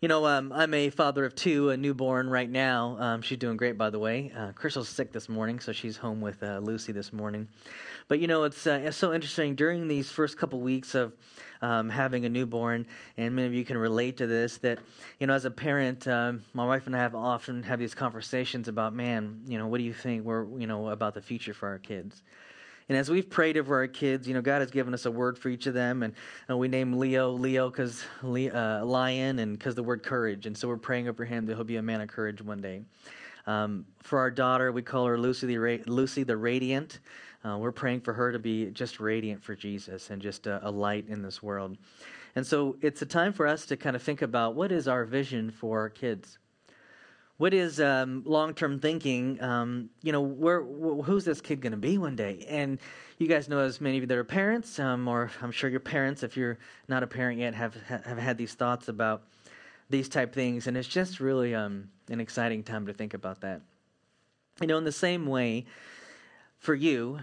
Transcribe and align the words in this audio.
You 0.00 0.08
know, 0.08 0.24
um, 0.24 0.50
I'm 0.50 0.72
a 0.72 0.88
father 0.88 1.26
of 1.26 1.34
two, 1.34 1.68
a 1.68 1.76
newborn 1.76 2.30
right 2.30 2.48
now. 2.48 2.96
Um, 2.98 3.20
she's 3.20 3.36
doing 3.36 3.58
great, 3.58 3.76
by 3.76 3.90
the 3.90 3.98
way. 3.98 4.32
Uh, 4.34 4.52
Crystal's 4.52 4.88
sick 4.88 5.12
this 5.12 5.28
morning, 5.28 5.60
so 5.60 5.72
she's 5.72 5.98
home 5.98 6.22
with 6.22 6.42
uh, 6.42 6.58
Lucy 6.60 6.92
this 6.92 7.12
morning. 7.12 7.48
But 8.08 8.18
you 8.18 8.26
know, 8.26 8.44
it's, 8.44 8.66
uh, 8.66 8.80
it's 8.82 8.96
so 8.96 9.12
interesting 9.12 9.56
during 9.56 9.88
these 9.88 10.10
first 10.10 10.38
couple 10.38 10.58
weeks 10.62 10.94
of 10.94 11.12
um, 11.60 11.90
having 11.90 12.24
a 12.24 12.30
newborn, 12.30 12.86
and 13.18 13.36
many 13.36 13.46
of 13.46 13.52
you 13.52 13.62
can 13.62 13.76
relate 13.76 14.16
to 14.16 14.26
this. 14.26 14.56
That 14.56 14.78
you 15.18 15.26
know, 15.26 15.34
as 15.34 15.44
a 15.44 15.50
parent, 15.50 16.08
um, 16.08 16.44
my 16.54 16.64
wife 16.64 16.86
and 16.86 16.96
I 16.96 17.00
have 17.00 17.14
often 17.14 17.62
have 17.64 17.78
these 17.78 17.94
conversations 17.94 18.68
about, 18.68 18.94
man, 18.94 19.42
you 19.46 19.58
know, 19.58 19.66
what 19.66 19.76
do 19.76 19.84
you 19.84 19.92
think 19.92 20.24
we're, 20.24 20.46
you 20.58 20.66
know, 20.66 20.88
about 20.88 21.12
the 21.12 21.20
future 21.20 21.52
for 21.52 21.68
our 21.68 21.78
kids? 21.78 22.22
And 22.90 22.98
as 22.98 23.08
we've 23.08 23.30
prayed 23.30 23.56
over 23.56 23.76
our 23.76 23.86
kids, 23.86 24.26
you 24.26 24.34
know, 24.34 24.42
God 24.42 24.62
has 24.62 24.72
given 24.72 24.92
us 24.94 25.06
a 25.06 25.12
word 25.12 25.38
for 25.38 25.48
each 25.48 25.68
of 25.68 25.74
them. 25.74 26.02
And, 26.02 26.12
and 26.48 26.58
we 26.58 26.66
name 26.66 26.98
Leo 26.98 27.30
Leo 27.30 27.70
because 27.70 28.02
uh, 28.24 28.84
lion 28.84 29.38
and 29.38 29.56
because 29.56 29.76
the 29.76 29.82
word 29.84 30.02
courage. 30.02 30.46
And 30.46 30.58
so 30.58 30.66
we're 30.66 30.76
praying 30.76 31.06
over 31.06 31.24
him 31.24 31.46
that 31.46 31.54
he'll 31.54 31.62
be 31.62 31.76
a 31.76 31.82
man 31.82 32.00
of 32.00 32.08
courage 32.08 32.42
one 32.42 32.60
day. 32.60 32.82
Um, 33.46 33.86
for 34.00 34.18
our 34.18 34.28
daughter, 34.28 34.72
we 34.72 34.82
call 34.82 35.06
her 35.06 35.16
Lucy 35.16 35.46
the, 35.46 35.84
Lucy 35.86 36.24
the 36.24 36.36
Radiant. 36.36 36.98
Uh, 37.44 37.58
we're 37.58 37.70
praying 37.70 38.00
for 38.00 38.12
her 38.12 38.32
to 38.32 38.40
be 38.40 38.66
just 38.72 38.98
radiant 38.98 39.40
for 39.40 39.54
Jesus 39.54 40.10
and 40.10 40.20
just 40.20 40.48
a, 40.48 40.60
a 40.66 40.70
light 40.70 41.04
in 41.08 41.22
this 41.22 41.40
world. 41.40 41.78
And 42.34 42.44
so 42.44 42.76
it's 42.82 43.02
a 43.02 43.06
time 43.06 43.32
for 43.32 43.46
us 43.46 43.66
to 43.66 43.76
kind 43.76 43.94
of 43.94 44.02
think 44.02 44.20
about 44.20 44.56
what 44.56 44.72
is 44.72 44.88
our 44.88 45.04
vision 45.04 45.52
for 45.52 45.78
our 45.78 45.90
kids 45.90 46.38
what 47.40 47.54
is 47.54 47.80
um, 47.80 48.22
long-term 48.26 48.80
thinking? 48.80 49.42
Um, 49.42 49.88
you 50.02 50.12
know, 50.12 50.20
where 50.20 50.60
wh- 50.60 51.02
who's 51.02 51.24
this 51.24 51.40
kid 51.40 51.62
going 51.62 51.72
to 51.72 51.78
be 51.78 51.96
one 51.96 52.14
day? 52.14 52.44
And 52.46 52.78
you 53.16 53.28
guys 53.28 53.48
know, 53.48 53.60
as 53.60 53.80
many 53.80 53.96
of 53.96 54.02
you 54.02 54.06
that 54.08 54.18
are 54.18 54.24
parents, 54.24 54.78
um, 54.78 55.08
or 55.08 55.30
I'm 55.40 55.50
sure 55.50 55.70
your 55.70 55.80
parents, 55.80 56.22
if 56.22 56.36
you're 56.36 56.58
not 56.86 57.02
a 57.02 57.06
parent 57.06 57.40
yet, 57.40 57.54
have 57.54 57.74
have 57.86 58.18
had 58.18 58.36
these 58.36 58.52
thoughts 58.52 58.88
about 58.88 59.22
these 59.88 60.06
type 60.06 60.34
things, 60.34 60.66
and 60.66 60.76
it's 60.76 60.86
just 60.86 61.18
really 61.18 61.54
um, 61.54 61.88
an 62.10 62.20
exciting 62.20 62.62
time 62.62 62.84
to 62.88 62.92
think 62.92 63.14
about 63.14 63.40
that. 63.40 63.62
You 64.60 64.66
know, 64.66 64.76
in 64.76 64.84
the 64.84 64.92
same 64.92 65.24
way, 65.24 65.64
for 66.58 66.74
you, 66.74 67.20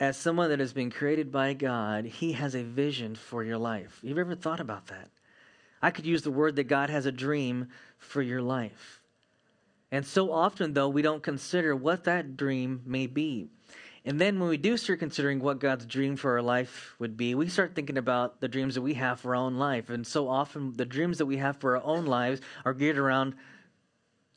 as 0.00 0.16
someone 0.16 0.50
that 0.50 0.58
has 0.58 0.72
been 0.72 0.90
created 0.90 1.30
by 1.30 1.54
God, 1.54 2.04
He 2.04 2.32
has 2.32 2.56
a 2.56 2.64
vision 2.64 3.14
for 3.14 3.44
your 3.44 3.58
life. 3.58 4.00
You've 4.02 4.18
ever 4.18 4.34
thought 4.34 4.58
about 4.58 4.88
that? 4.88 5.08
I 5.80 5.92
could 5.92 6.04
use 6.04 6.22
the 6.22 6.32
word 6.32 6.56
that 6.56 6.64
God 6.64 6.90
has 6.90 7.06
a 7.06 7.12
dream 7.12 7.68
for 7.96 8.22
your 8.22 8.42
life. 8.42 8.99
And 9.92 10.06
so 10.06 10.32
often, 10.32 10.72
though, 10.72 10.88
we 10.88 11.02
don't 11.02 11.22
consider 11.22 11.74
what 11.74 12.04
that 12.04 12.36
dream 12.36 12.82
may 12.86 13.06
be. 13.06 13.48
And 14.04 14.20
then 14.20 14.40
when 14.40 14.48
we 14.48 14.56
do 14.56 14.76
start 14.76 14.98
considering 14.98 15.40
what 15.40 15.58
God's 15.58 15.84
dream 15.84 16.16
for 16.16 16.32
our 16.32 16.42
life 16.42 16.94
would 16.98 17.16
be, 17.16 17.34
we 17.34 17.48
start 17.48 17.74
thinking 17.74 17.98
about 17.98 18.40
the 18.40 18.48
dreams 18.48 18.74
that 18.74 18.82
we 18.82 18.94
have 18.94 19.20
for 19.20 19.36
our 19.36 19.42
own 19.42 19.56
life. 19.56 19.90
And 19.90 20.06
so 20.06 20.28
often, 20.28 20.72
the 20.72 20.86
dreams 20.86 21.18
that 21.18 21.26
we 21.26 21.36
have 21.36 21.58
for 21.58 21.76
our 21.76 21.84
own 21.84 22.06
lives 22.06 22.40
are 22.64 22.72
geared 22.72 22.96
around 22.96 23.34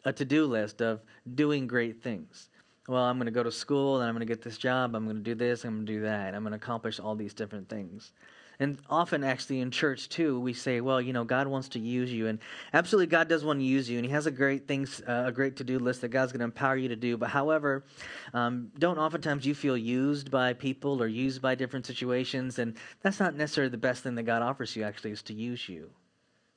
a 0.03 0.11
to 0.11 0.25
do 0.25 0.45
list 0.45 0.81
of 0.81 1.01
doing 1.35 1.67
great 1.67 2.03
things. 2.03 2.49
Well, 2.89 3.03
I'm 3.03 3.17
going 3.17 3.27
to 3.27 3.31
go 3.31 3.43
to 3.43 3.51
school 3.51 4.01
and 4.01 4.09
I'm 4.09 4.13
going 4.13 4.27
to 4.27 4.33
get 4.33 4.41
this 4.41 4.57
job. 4.57 4.95
I'm 4.95 5.05
going 5.05 5.15
to 5.15 5.23
do 5.23 5.35
this. 5.35 5.63
I'm 5.63 5.75
going 5.75 5.85
to 5.85 5.93
do 5.93 6.01
that. 6.01 6.35
I'm 6.35 6.43
going 6.43 6.51
to 6.51 6.57
accomplish 6.57 6.99
all 6.99 7.15
these 7.15 7.33
different 7.33 7.69
things. 7.69 8.11
And 8.59 8.77
often, 8.89 9.23
actually, 9.23 9.61
in 9.61 9.71
church 9.71 10.09
too, 10.09 10.39
we 10.39 10.53
say, 10.53 10.79
"Well, 10.79 11.01
you 11.01 11.11
know, 11.11 11.23
God 11.23 11.47
wants 11.47 11.69
to 11.69 11.79
use 11.79 12.13
you," 12.13 12.27
and 12.27 12.39
absolutely, 12.73 13.07
God 13.07 13.27
does 13.27 13.43
want 13.43 13.59
to 13.59 13.65
use 13.65 13.89
you, 13.89 13.97
and 13.97 14.05
He 14.05 14.11
has 14.11 14.27
a 14.27 14.31
great 14.31 14.67
things, 14.67 15.01
uh, 15.07 15.23
a 15.27 15.31
great 15.31 15.55
to-do 15.57 15.79
list 15.79 16.01
that 16.01 16.09
God's 16.09 16.31
going 16.31 16.39
to 16.39 16.45
empower 16.45 16.77
you 16.77 16.89
to 16.89 16.95
do. 16.95 17.17
But 17.17 17.29
however, 17.29 17.83
um, 18.33 18.71
don't 18.77 18.99
oftentimes 18.99 19.45
you 19.45 19.55
feel 19.55 19.75
used 19.75 20.29
by 20.29 20.53
people 20.53 21.01
or 21.01 21.07
used 21.07 21.41
by 21.41 21.55
different 21.55 21.85
situations, 21.85 22.59
and 22.59 22.77
that's 23.01 23.19
not 23.19 23.35
necessarily 23.35 23.71
the 23.71 23.77
best 23.77 24.03
thing 24.03 24.15
that 24.15 24.23
God 24.23 24.41
offers 24.41 24.75
you. 24.75 24.83
Actually, 24.83 25.11
is 25.11 25.23
to 25.23 25.33
use 25.33 25.67
you. 25.67 25.89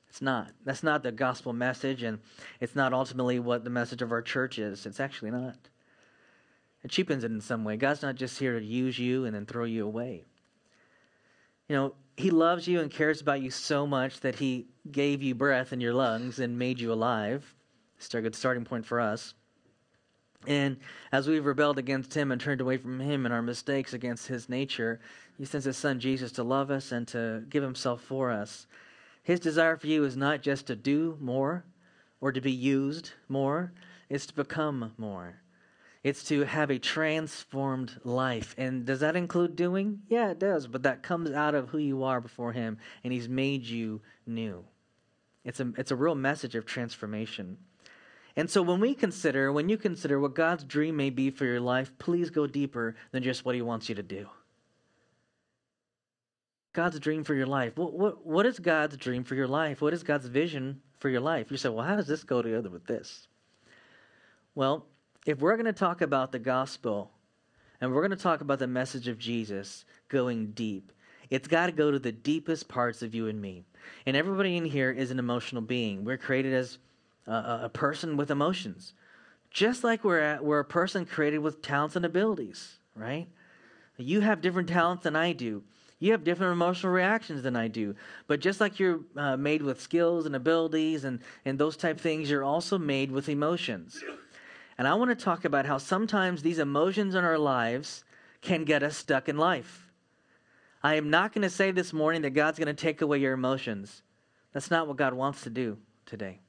It's 0.07 0.21
not. 0.21 0.51
That's 0.63 0.83
not 0.83 1.03
the 1.03 1.11
gospel 1.11 1.53
message, 1.53 2.03
and 2.03 2.19
it's 2.59 2.75
not 2.75 2.93
ultimately 2.93 3.39
what 3.39 3.63
the 3.63 3.69
message 3.69 4.01
of 4.01 4.11
our 4.11 4.21
church 4.21 4.57
is. 4.59 4.85
It's 4.85 4.99
actually 4.99 5.31
not. 5.31 5.57
It 6.83 6.91
cheapens 6.91 7.23
it 7.23 7.31
in 7.31 7.41
some 7.41 7.63
way. 7.63 7.75
God's 7.75 8.01
not 8.01 8.15
just 8.15 8.39
here 8.39 8.59
to 8.59 8.65
use 8.65 8.97
you 8.97 9.25
and 9.25 9.35
then 9.35 9.45
throw 9.45 9.65
you 9.65 9.85
away. 9.85 10.25
You 11.67 11.75
know, 11.75 11.93
He 12.15 12.31
loves 12.31 12.67
you 12.67 12.79
and 12.79 12.91
cares 12.91 13.21
about 13.21 13.41
you 13.41 13.51
so 13.51 13.85
much 13.85 14.19
that 14.21 14.35
He 14.35 14.67
gave 14.91 15.21
you 15.21 15.35
breath 15.35 15.73
in 15.73 15.81
your 15.81 15.93
lungs 15.93 16.39
and 16.39 16.57
made 16.57 16.79
you 16.79 16.91
alive. 16.93 17.55
It's 17.97 18.13
a 18.13 18.21
good 18.21 18.35
starting 18.35 18.63
point 18.63 18.85
for 18.85 18.99
us. 18.99 19.33
And 20.45 20.77
as 21.11 21.27
we've 21.27 21.45
rebelled 21.45 21.77
against 21.77 22.13
Him 22.13 22.31
and 22.31 22.39
turned 22.39 22.61
away 22.61 22.77
from 22.77 22.99
Him 22.99 23.25
and 23.25 23.33
our 23.33 23.41
mistakes 23.41 23.93
against 23.93 24.27
His 24.27 24.47
nature, 24.47 24.99
He 25.37 25.45
sends 25.45 25.65
His 25.65 25.77
Son 25.77 25.99
Jesus 25.99 26.31
to 26.33 26.43
love 26.43 26.71
us 26.71 26.91
and 26.91 27.07
to 27.09 27.43
give 27.49 27.63
Himself 27.63 28.01
for 28.01 28.31
us. 28.31 28.67
His 29.23 29.39
desire 29.39 29.75
for 29.75 29.87
you 29.87 30.05
is 30.05 30.15
not 30.15 30.41
just 30.41 30.67
to 30.67 30.75
do 30.75 31.17
more 31.19 31.65
or 32.21 32.31
to 32.31 32.39
be 32.39 32.51
used 32.51 33.11
more, 33.27 33.73
it's 34.09 34.25
to 34.27 34.33
become 34.33 34.93
more. 34.97 35.41
It's 36.07 36.23
to 36.29 36.45
have 36.45 36.69
a 36.69 36.79
transformed 36.79 37.99
life. 38.05 38.55
And 38.57 38.85
does 38.85 39.01
that 39.01 39.17
include 39.17 39.57
doing? 39.57 40.03
Yeah, 40.07 40.29
it 40.29 40.39
does. 40.39 40.65
But 40.65 40.83
that 40.83 41.03
comes 41.03 41.31
out 41.31 41.53
of 41.53 41.67
who 41.67 41.79
you 41.79 42.03
are 42.03 42.21
before 42.21 42.53
Him, 42.53 42.77
and 43.03 43.11
He's 43.11 43.27
made 43.27 43.65
you 43.65 43.99
new. 44.25 44.63
It's 45.43 45.59
a, 45.59 45.73
it's 45.75 45.91
a 45.91 45.97
real 45.97 46.15
message 46.15 46.55
of 46.55 46.65
transformation. 46.65 47.57
And 48.37 48.49
so 48.49 48.61
when 48.61 48.79
we 48.79 48.95
consider, 48.95 49.51
when 49.51 49.67
you 49.67 49.75
consider 49.75 50.17
what 50.17 50.33
God's 50.33 50.63
dream 50.63 50.95
may 50.95 51.09
be 51.09 51.29
for 51.29 51.43
your 51.43 51.59
life, 51.59 51.91
please 51.99 52.29
go 52.29 52.47
deeper 52.47 52.95
than 53.11 53.21
just 53.21 53.43
what 53.43 53.55
He 53.55 53.61
wants 53.61 53.89
you 53.89 53.95
to 53.95 54.03
do. 54.03 54.27
God's 56.71 57.01
dream 57.01 57.25
for 57.25 57.33
your 57.33 57.47
life. 57.47 57.75
What, 57.75 57.91
what, 57.91 58.25
what 58.25 58.45
is 58.45 58.59
God's 58.59 58.95
dream 58.95 59.25
for 59.25 59.35
your 59.35 59.47
life? 59.47 59.81
What 59.81 59.93
is 59.93 60.03
God's 60.03 60.27
vision 60.27 60.79
for 60.99 61.09
your 61.09 61.19
life? 61.19 61.51
You 61.51 61.57
say, 61.57 61.67
well, 61.67 61.85
how 61.85 61.97
does 61.97 62.07
this 62.07 62.23
go 62.23 62.41
together 62.41 62.69
with 62.69 62.85
this? 62.85 63.27
Well, 64.55 64.85
if 65.25 65.39
we're 65.39 65.55
going 65.55 65.65
to 65.65 65.73
talk 65.73 66.01
about 66.01 66.31
the 66.31 66.39
gospel 66.39 67.11
and 67.81 67.93
we're 67.93 68.01
going 68.01 68.17
to 68.17 68.23
talk 68.23 68.41
about 68.41 68.59
the 68.59 68.67
message 68.67 69.07
of 69.07 69.17
Jesus 69.17 69.85
going 70.09 70.51
deep, 70.51 70.91
it's 71.29 71.47
got 71.47 71.65
to 71.65 71.71
go 71.71 71.91
to 71.91 71.99
the 71.99 72.11
deepest 72.11 72.67
parts 72.67 73.01
of 73.01 73.13
you 73.13 73.27
and 73.27 73.41
me. 73.41 73.65
And 74.05 74.15
everybody 74.15 74.57
in 74.57 74.65
here 74.65 74.91
is 74.91 75.11
an 75.11 75.19
emotional 75.19 75.61
being. 75.61 76.05
We're 76.05 76.17
created 76.17 76.53
as 76.53 76.77
a, 77.25 77.61
a 77.63 77.69
person 77.71 78.17
with 78.17 78.31
emotions, 78.31 78.93
just 79.51 79.83
like 79.83 80.03
we're, 80.03 80.19
at, 80.19 80.43
we're 80.43 80.59
a 80.59 80.65
person 80.65 81.05
created 81.05 81.39
with 81.39 81.61
talents 81.61 81.95
and 81.95 82.05
abilities, 82.05 82.77
right? 82.95 83.27
You 83.97 84.21
have 84.21 84.41
different 84.41 84.69
talents 84.69 85.03
than 85.03 85.15
I 85.15 85.33
do. 85.33 85.63
You 85.99 86.11
have 86.11 86.23
different 86.23 86.53
emotional 86.53 86.93
reactions 86.93 87.41
than 87.41 87.55
I 87.55 87.67
do. 87.67 87.95
But 88.27 88.39
just 88.39 88.61
like 88.61 88.79
you're 88.79 88.99
uh, 89.15 89.35
made 89.35 89.63
with 89.63 89.81
skills 89.81 90.27
and 90.27 90.35
abilities 90.35 91.03
and, 91.03 91.19
and 91.43 91.57
those 91.57 91.75
type 91.75 91.99
things, 91.99 92.29
you're 92.29 92.43
also 92.43 92.77
made 92.77 93.11
with 93.11 93.29
emotions. 93.29 94.03
And 94.77 94.87
I 94.87 94.93
want 94.93 95.09
to 95.09 95.25
talk 95.25 95.45
about 95.45 95.65
how 95.65 95.77
sometimes 95.77 96.41
these 96.41 96.59
emotions 96.59 97.15
in 97.15 97.23
our 97.23 97.37
lives 97.37 98.03
can 98.41 98.63
get 98.63 98.83
us 98.83 98.95
stuck 98.95 99.27
in 99.27 99.37
life. 99.37 99.91
I 100.83 100.95
am 100.95 101.09
not 101.09 101.33
going 101.33 101.41
to 101.41 101.49
say 101.49 101.71
this 101.71 101.91
morning 101.91 102.21
that 102.21 102.31
God's 102.31 102.59
going 102.59 102.67
to 102.67 102.73
take 102.73 103.01
away 103.01 103.17
your 103.17 103.33
emotions. 103.33 104.03
That's 104.53 104.69
not 104.69 104.87
what 104.87 104.97
God 104.97 105.13
wants 105.13 105.41
to 105.41 105.49
do 105.49 105.77
today. 106.05 106.39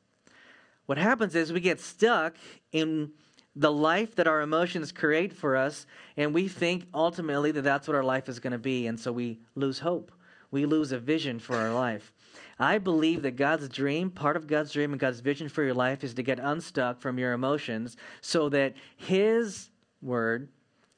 What 0.87 0.99
happens 0.99 1.35
is 1.35 1.53
we 1.53 1.61
get 1.61 1.81
stuck 1.81 2.37
in 2.73 3.13
the 3.57 3.73
life 3.73 4.15
that 4.15 4.29
our 4.29 4.41
emotions 4.41 4.93
create 4.93 5.33
for 5.33 5.57
us, 5.57 5.87
and 6.17 6.33
we 6.33 6.49
think 6.49 6.87
ultimately 6.95 7.51
that 7.51 7.63
that's 7.63 7.89
what 7.89 7.97
our 7.97 8.05
life 8.05 8.29
is 8.29 8.39
going 8.39 8.53
to 8.53 8.59
be, 8.59 8.87
and 8.87 9.01
so 9.01 9.11
we 9.11 9.41
lose 9.55 9.81
hope. 9.81 10.13
We 10.51 10.65
lose 10.65 10.93
a 10.93 10.99
vision 10.99 11.39
for 11.41 11.57
our 11.57 11.75
life. 11.75 12.13
I 12.59 12.79
believe 12.79 13.23
that 13.23 13.37
God's 13.37 13.69
dream, 13.69 14.11
part 14.11 14.37
of 14.37 14.47
God's 14.47 14.73
dream 14.73 14.93
and 14.93 15.01
God's 15.01 15.21
vision 15.21 15.49
for 15.49 15.63
your 15.63 15.75
life 15.75 16.03
is 16.03 16.15
to 16.15 16.23
get 16.23 16.41
unstuck 16.41 17.01
from 17.01 17.19
your 17.19 17.33
emotions 17.33 17.97
so 18.21 18.49
that 18.49 18.75
His 18.97 19.71
word, 20.03 20.49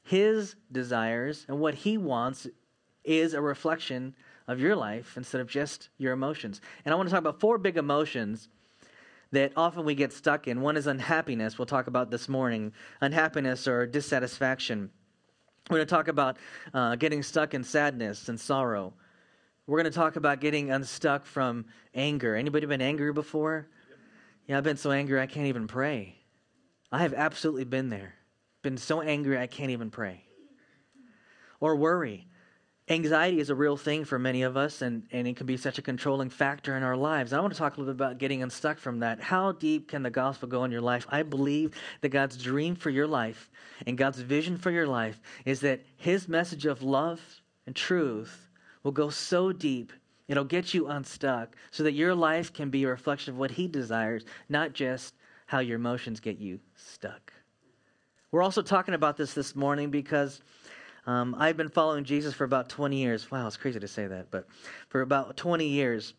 His 0.03 0.55
desires, 0.71 1.45
and 1.47 1.59
what 1.59 1.75
He 1.75 1.97
wants 1.97 2.47
is 3.03 3.33
a 3.33 3.41
reflection 3.41 4.15
of 4.47 4.59
your 4.59 4.75
life 4.75 5.13
instead 5.17 5.41
of 5.41 5.47
just 5.47 5.89
your 5.97 6.13
emotions. 6.13 6.61
And 6.83 6.93
I 6.93 6.95
want 6.97 7.09
to 7.09 7.11
talk 7.11 7.19
about 7.19 7.39
four 7.39 7.57
big 7.57 7.77
emotions 7.77 8.49
that 9.31 9.53
often 9.55 9.85
we 9.85 9.95
get 9.95 10.11
stuck 10.11 10.47
in. 10.47 10.61
One 10.61 10.75
is 10.75 10.87
unhappiness, 10.87 11.57
we'll 11.57 11.65
talk 11.65 11.87
about 11.87 12.11
this 12.11 12.27
morning. 12.27 12.73
Unhappiness 12.99 13.67
or 13.67 13.85
dissatisfaction. 13.85 14.89
We're 15.69 15.77
going 15.77 15.87
to 15.87 15.95
talk 15.95 16.07
about 16.07 16.37
uh, 16.73 16.95
getting 16.95 17.23
stuck 17.23 17.53
in 17.53 17.63
sadness 17.63 18.27
and 18.29 18.39
sorrow. 18.39 18.93
We're 19.67 19.81
going 19.81 19.91
to 19.91 19.97
talk 19.97 20.15
about 20.15 20.41
getting 20.41 20.71
unstuck 20.71 21.25
from 21.25 21.65
anger. 21.93 22.35
Anybody 22.35 22.65
been 22.65 22.81
angry 22.81 23.13
before? 23.13 23.67
Yeah, 24.47 24.57
I've 24.57 24.63
been 24.63 24.77
so 24.77 24.91
angry 24.91 25.21
I 25.21 25.27
can't 25.27 25.47
even 25.47 25.67
pray. 25.67 26.15
I 26.91 26.99
have 26.99 27.13
absolutely 27.13 27.65
been 27.65 27.89
there. 27.89 28.15
Been 28.63 28.77
so 28.77 29.01
angry 29.01 29.37
I 29.37 29.47
can't 29.47 29.71
even 29.71 29.89
pray. 29.89 30.23
Or 31.59 31.75
worry. 31.75 32.27
Anxiety 32.89 33.39
is 33.39 33.49
a 33.49 33.55
real 33.55 33.77
thing 33.77 34.03
for 34.03 34.19
many 34.19 34.41
of 34.41 34.57
us, 34.57 34.81
and, 34.81 35.03
and 35.11 35.27
it 35.27 35.37
can 35.37 35.45
be 35.45 35.55
such 35.55 35.77
a 35.77 35.81
controlling 35.81 36.29
factor 36.29 36.75
in 36.75 36.83
our 36.83 36.97
lives. 36.97 37.31
I 37.31 37.39
want 37.39 37.53
to 37.53 37.59
talk 37.59 37.77
a 37.77 37.79
little 37.79 37.93
bit 37.93 38.03
about 38.03 38.17
getting 38.17 38.43
unstuck 38.43 38.79
from 38.79 38.99
that. 38.99 39.21
How 39.21 39.53
deep 39.53 39.87
can 39.87 40.03
the 40.03 40.09
gospel 40.09 40.49
go 40.49 40.65
in 40.65 40.71
your 40.71 40.81
life? 40.81 41.05
I 41.09 41.23
believe 41.23 41.73
that 42.01 42.09
God's 42.09 42.35
dream 42.35 42.75
for 42.75 42.89
your 42.89 43.07
life 43.07 43.49
and 43.85 43.97
God's 43.97 44.19
vision 44.19 44.57
for 44.57 44.71
your 44.71 44.87
life 44.87 45.21
is 45.45 45.61
that 45.61 45.85
His 45.95 46.27
message 46.27 46.65
of 46.65 46.81
love 46.81 47.21
and 47.65 47.75
truth 47.75 48.49
will 48.83 48.91
go 48.91 49.09
so 49.09 49.51
deep 49.51 49.91
It'll 50.31 50.45
get 50.45 50.73
you 50.73 50.87
unstuck 50.87 51.57
so 51.71 51.83
that 51.83 51.91
your 51.91 52.15
life 52.15 52.53
can 52.53 52.69
be 52.69 52.85
a 52.85 52.87
reflection 52.87 53.33
of 53.33 53.37
what 53.37 53.51
He 53.51 53.67
desires, 53.67 54.23
not 54.47 54.71
just 54.71 55.13
how 55.45 55.59
your 55.59 55.75
emotions 55.75 56.21
get 56.21 56.39
you 56.39 56.61
stuck. 56.73 57.33
We're 58.31 58.41
also 58.41 58.61
talking 58.61 58.93
about 58.93 59.17
this 59.17 59.33
this 59.33 59.57
morning 59.57 59.91
because 59.91 60.39
um, 61.05 61.35
I've 61.37 61.57
been 61.57 61.67
following 61.67 62.05
Jesus 62.05 62.33
for 62.33 62.45
about 62.45 62.69
20 62.69 62.95
years. 62.95 63.29
Wow, 63.29 63.45
it's 63.45 63.57
crazy 63.57 63.81
to 63.81 63.89
say 63.89 64.07
that, 64.07 64.31
but 64.31 64.47
for 64.87 65.01
about 65.01 65.35
20 65.35 65.67
years. 65.67 66.13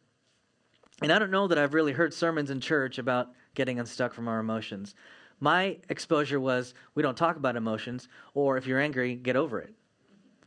And 1.00 1.10
I 1.10 1.18
don't 1.18 1.30
know 1.30 1.48
that 1.48 1.56
I've 1.56 1.72
really 1.72 1.92
heard 1.92 2.12
sermons 2.12 2.50
in 2.50 2.60
church 2.60 2.98
about 2.98 3.30
getting 3.54 3.80
unstuck 3.80 4.12
from 4.12 4.28
our 4.28 4.40
emotions. 4.40 4.94
My 5.40 5.78
exposure 5.88 6.38
was 6.38 6.74
we 6.94 7.02
don't 7.02 7.16
talk 7.16 7.36
about 7.36 7.56
emotions, 7.56 8.08
or 8.34 8.58
if 8.58 8.66
you're 8.66 8.78
angry, 8.78 9.14
get 9.14 9.36
over 9.36 9.58
it. 9.58 9.72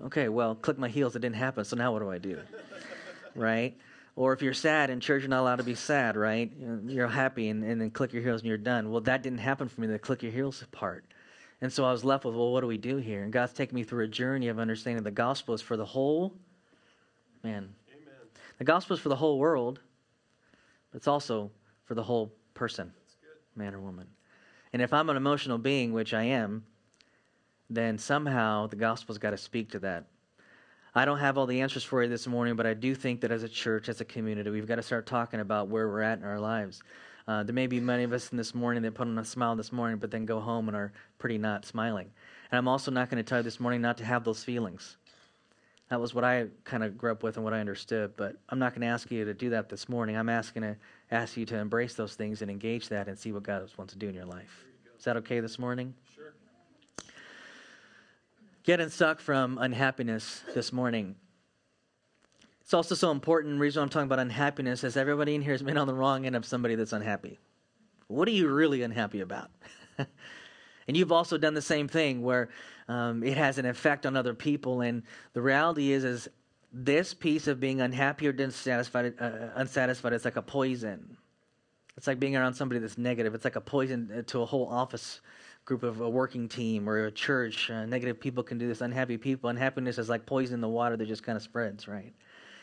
Okay, 0.04 0.28
well, 0.28 0.56
click 0.56 0.78
my 0.78 0.90
heels, 0.90 1.16
it 1.16 1.20
didn't 1.20 1.38
happen, 1.38 1.64
so 1.64 1.76
now 1.76 1.94
what 1.94 2.00
do 2.00 2.12
I 2.12 2.18
do? 2.18 2.40
right? 3.36 3.78
Or 4.18 4.34
if 4.34 4.42
you're 4.42 4.54
sad 4.54 4.90
in 4.90 5.00
church, 5.00 5.22
you're 5.22 5.30
not 5.30 5.42
allowed 5.42 5.58
to 5.58 5.64
be 5.64 5.76
sad, 5.76 6.16
right? 6.16 6.52
You're 6.86 7.08
happy 7.08 7.50
and, 7.50 7.64
and 7.64 7.82
then 7.82 7.92
click 7.92 8.14
your 8.14 8.22
heels 8.22 8.42
and 8.42 8.48
you're 8.48 8.58
done. 8.58 8.92
Well, 8.92 9.02
that 9.02 9.24
didn't 9.24 9.40
happen 9.40 9.68
for 9.68 9.82
me, 9.82 9.88
the 9.88 10.00
click 10.00 10.24
your 10.24 10.32
heels 10.32 10.64
part. 10.72 11.06
And 11.62 11.72
so 11.72 11.86
I 11.86 11.92
was 11.92 12.04
left 12.04 12.26
with, 12.26 12.36
well, 12.36 12.52
what 12.52 12.62
do 12.62 12.68
we 12.68 12.78
do 12.78 12.98
here? 12.98 13.24
And 13.24 13.32
God's 13.32 13.54
taken 13.54 13.76
me 13.76 13.84
through 13.84 14.06
a 14.06 14.08
journey 14.08 14.50
of 14.50 14.60
understanding 14.60 15.04
the 15.04 15.12
gospel 15.12 15.54
is 15.54 15.62
for 15.62 15.78
the 15.78 15.86
whole 15.86 16.34
man. 17.44 17.74
Amen. 17.90 18.14
The 18.58 18.66
gospel 18.66 18.96
is 18.96 19.02
for 19.02 19.10
the 19.10 19.16
whole 19.16 19.40
world, 19.40 19.80
but 20.92 20.98
it's 20.98 21.08
also 21.08 21.52
for 21.86 21.96
the 21.96 22.04
whole 22.04 22.34
person, 22.54 22.92
man 23.56 23.74
or 23.74 23.80
woman. 23.80 24.08
And 24.74 24.82
if 24.82 24.94
I'm 24.94 25.10
an 25.10 25.18
emotional 25.18 25.58
being, 25.58 25.94
which 25.94 26.14
I 26.14 26.24
am, 26.24 26.66
then 27.70 27.98
somehow 27.98 28.68
the 28.68 28.76
gospel's 28.76 29.18
got 29.18 29.32
to 29.32 29.38
speak 29.38 29.72
to 29.72 29.80
that. 29.80 30.06
I 30.94 31.04
don't 31.04 31.20
have 31.20 31.38
all 31.38 31.46
the 31.46 31.62
answers 31.62 31.84
for 31.84 32.04
you 32.04 32.10
this 32.10 32.26
morning, 32.26 32.56
but 32.56 32.66
I 32.66 32.74
do 32.74 32.96
think 32.96 33.22
that 33.22 33.32
as 33.32 33.44
a 33.44 33.50
church, 33.50 33.90
as 33.90 34.00
a 34.00 34.06
community, 34.06 34.50
we've 34.50 34.68
got 34.68 34.76
to 34.76 34.84
start 34.84 35.06
talking 35.06 35.42
about 35.42 35.68
where 35.68 35.90
we're 35.90 36.02
at 36.02 36.20
in 36.20 36.24
our 36.24 36.40
lives. 36.40 36.82
Uh, 37.28 37.44
there 37.44 37.54
may 37.54 37.68
be 37.68 37.80
many 37.80 38.04
of 38.04 38.14
us 38.14 38.32
in 38.32 38.38
this 38.38 38.56
morning 38.56 38.84
that 38.84 38.94
put 38.94 39.08
on 39.08 39.18
a 39.18 39.26
smile 39.26 39.56
this 39.56 39.72
morning, 39.72 39.98
but 39.98 40.12
then 40.12 40.26
go 40.26 40.40
home 40.40 40.70
and 40.70 40.78
are 40.78 40.94
pretty 41.18 41.38
not 41.38 41.66
smiling. 41.66 42.10
And 42.52 42.58
I'm 42.58 42.68
also 42.68 42.92
not 42.92 43.10
going 43.10 43.22
to 43.22 43.28
tell 43.28 43.40
you 43.40 43.44
this 43.44 43.60
morning 43.60 43.82
not 43.82 43.98
to 43.98 44.06
have 44.06 44.24
those 44.24 44.44
feelings. 44.44 44.98
That 45.90 46.00
was 46.00 46.14
what 46.14 46.24
I 46.24 46.48
kind 46.64 46.84
of 46.84 46.98
grew 46.98 47.12
up 47.12 47.24
with 47.24 47.36
and 47.36 47.44
what 47.44 47.54
I 47.54 47.60
understood. 47.60 48.14
But 48.16 48.38
I'm 48.50 48.60
not 48.60 48.74
going 48.74 48.82
to 48.82 48.88
ask 48.88 49.12
you 49.12 49.26
to 49.26 49.34
do 49.34 49.50
that 49.50 49.70
this 49.70 49.90
morning. 49.90 50.16
I'm 50.16 50.30
asking 50.30 50.62
to 50.62 50.78
ask 51.12 51.36
you 51.36 51.46
to 51.48 51.58
embrace 51.58 51.96
those 51.96 52.16
things 52.16 52.42
and 52.42 52.50
engage 52.50 52.90
that 52.90 53.08
and 53.08 53.18
see 53.18 53.32
what 53.32 53.44
God 53.44 53.70
wants 53.78 53.94
to 53.94 54.00
do 54.00 54.08
in 54.08 54.16
your 54.16 54.26
life. 54.26 54.66
Is 54.98 55.04
that 55.04 55.18
okay 55.18 55.40
this 55.40 55.60
morning? 55.60 55.94
Sure. 56.16 56.34
Getting 58.66 58.90
stuck 58.90 59.20
from 59.20 59.60
unhappiness 59.60 60.42
this 60.56 60.74
morning. 60.74 61.14
It's 62.62 62.74
also 62.74 62.96
so 62.96 63.12
important. 63.12 63.54
The 63.54 63.60
reason 63.60 63.84
I'm 63.84 63.90
talking 63.90 64.08
about 64.08 64.18
unhappiness 64.18 64.84
is 64.84 64.98
everybody 64.98 65.36
in 65.36 65.44
here 65.44 65.52
has 65.52 65.62
been 65.62 65.78
on 65.78 65.86
the 65.86 65.94
wrong 65.94 66.26
end 66.26 66.36
of 66.36 66.48
somebody 66.48 66.74
that's 66.74 66.92
unhappy. 66.92 67.38
What 68.08 68.28
are 68.28 68.32
you 68.32 68.48
really 68.48 68.82
unhappy 68.82 69.22
about? 69.22 69.52
and 70.00 70.98
you've 70.98 71.12
also 71.12 71.38
done 71.38 71.54
the 71.54 71.62
same 71.62 71.88
thing 71.88 72.24
where 72.24 72.50
um, 72.88 73.22
it 73.22 73.38
has 73.38 73.60
an 73.60 73.68
effect 73.68 74.04
on 74.08 74.18
other 74.18 74.34
people. 74.34 74.82
And 74.82 75.04
the 75.34 75.44
reality 75.44 75.92
is, 75.92 76.04
is 76.04 76.28
this 76.74 77.14
piece 77.14 77.46
of 77.46 77.60
being 77.60 77.82
unhappy 77.82 78.28
or 78.28 78.32
dissatisfied, 78.32 79.14
uh, 79.20 79.50
unsatisfied 79.54 80.14
is 80.14 80.26
like 80.26 80.38
a 80.38 80.42
poison. 80.42 81.18
It's 81.98 82.08
like 82.08 82.20
being 82.20 82.36
around 82.36 82.56
somebody 82.56 82.80
that's 82.80 82.98
negative. 82.98 83.36
It's 83.36 83.46
like 83.46 83.58
a 83.58 83.62
poison 83.62 84.12
uh, 84.12 84.22
to 84.24 84.42
a 84.42 84.46
whole 84.48 84.68
office 84.68 85.22
group 85.66 85.84
of 85.84 86.00
a 86.02 86.10
working 86.10 86.48
team 86.48 86.88
or 86.88 87.06
a 87.06 87.12
church. 87.12 87.70
Uh, 87.70 87.86
negative 87.86 88.20
people 88.20 88.44
can 88.44 88.58
do 88.58 88.68
this. 88.68 88.82
Unhappy 88.82 89.18
people, 89.18 89.50
unhappiness 89.50 89.98
is 89.98 90.10
like 90.10 90.26
poison 90.26 90.56
in 90.56 90.62
the 90.62 90.70
water 90.70 90.96
that 90.96 91.08
just 91.08 91.24
kind 91.24 91.36
of 91.36 91.42
spreads, 91.42 91.88
right? 91.88 92.14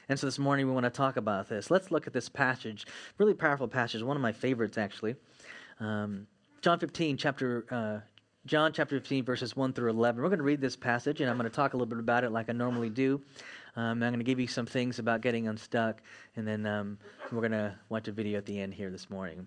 And 0.09 0.19
so 0.19 0.27
this 0.27 0.39
morning 0.39 0.67
we 0.67 0.73
want 0.73 0.85
to 0.85 0.91
talk 0.91 1.17
about 1.17 1.49
this. 1.49 1.71
Let's 1.71 1.91
look 1.91 2.07
at 2.07 2.13
this 2.13 2.29
passage, 2.29 2.87
really 3.19 3.35
powerful 3.35 3.69
passage, 3.69 4.03
one 4.03 4.17
of 4.17 4.23
my 4.23 4.33
favorites 4.33 4.79
actually. 4.79 5.17
Um, 5.81 6.27
John 6.61 6.79
15, 6.79 7.17
chapter 7.17 7.67
uh, 7.71 8.09
John 8.45 8.73
chapter 8.73 8.97
15, 8.97 9.25
verses 9.25 9.55
1 9.55 9.73
through 9.73 9.91
11. 9.91 10.21
We're 10.21 10.29
going 10.29 10.39
to 10.39 10.45
read 10.45 10.61
this 10.61 10.75
passage, 10.75 11.21
and 11.21 11.31
I'm 11.31 11.37
going 11.37 11.49
to 11.49 11.55
talk 11.55 11.75
a 11.75 11.77
little 11.77 11.87
bit 11.87 12.01
about 12.01 12.25
it 12.25 12.31
like 12.31 12.51
I 12.51 12.53
normally 12.53 12.91
do. 12.91 13.23
Um, 13.77 14.03
I'm 14.03 14.11
going 14.11 14.19
to 14.19 14.25
give 14.25 14.41
you 14.41 14.49
some 14.49 14.67
things 14.67 14.99
about 14.99 15.21
getting 15.21 15.47
unstuck, 15.47 16.03
and 16.35 16.47
then 16.47 16.67
um, 16.67 16.99
we're 17.31 17.39
going 17.39 17.53
to 17.53 17.77
watch 17.89 18.09
a 18.09 18.13
video 18.13 18.39
at 18.39 18.47
the 18.47 18.59
end 18.59 18.75
here 18.75 18.91
this 18.91 19.09
morning. 19.09 19.47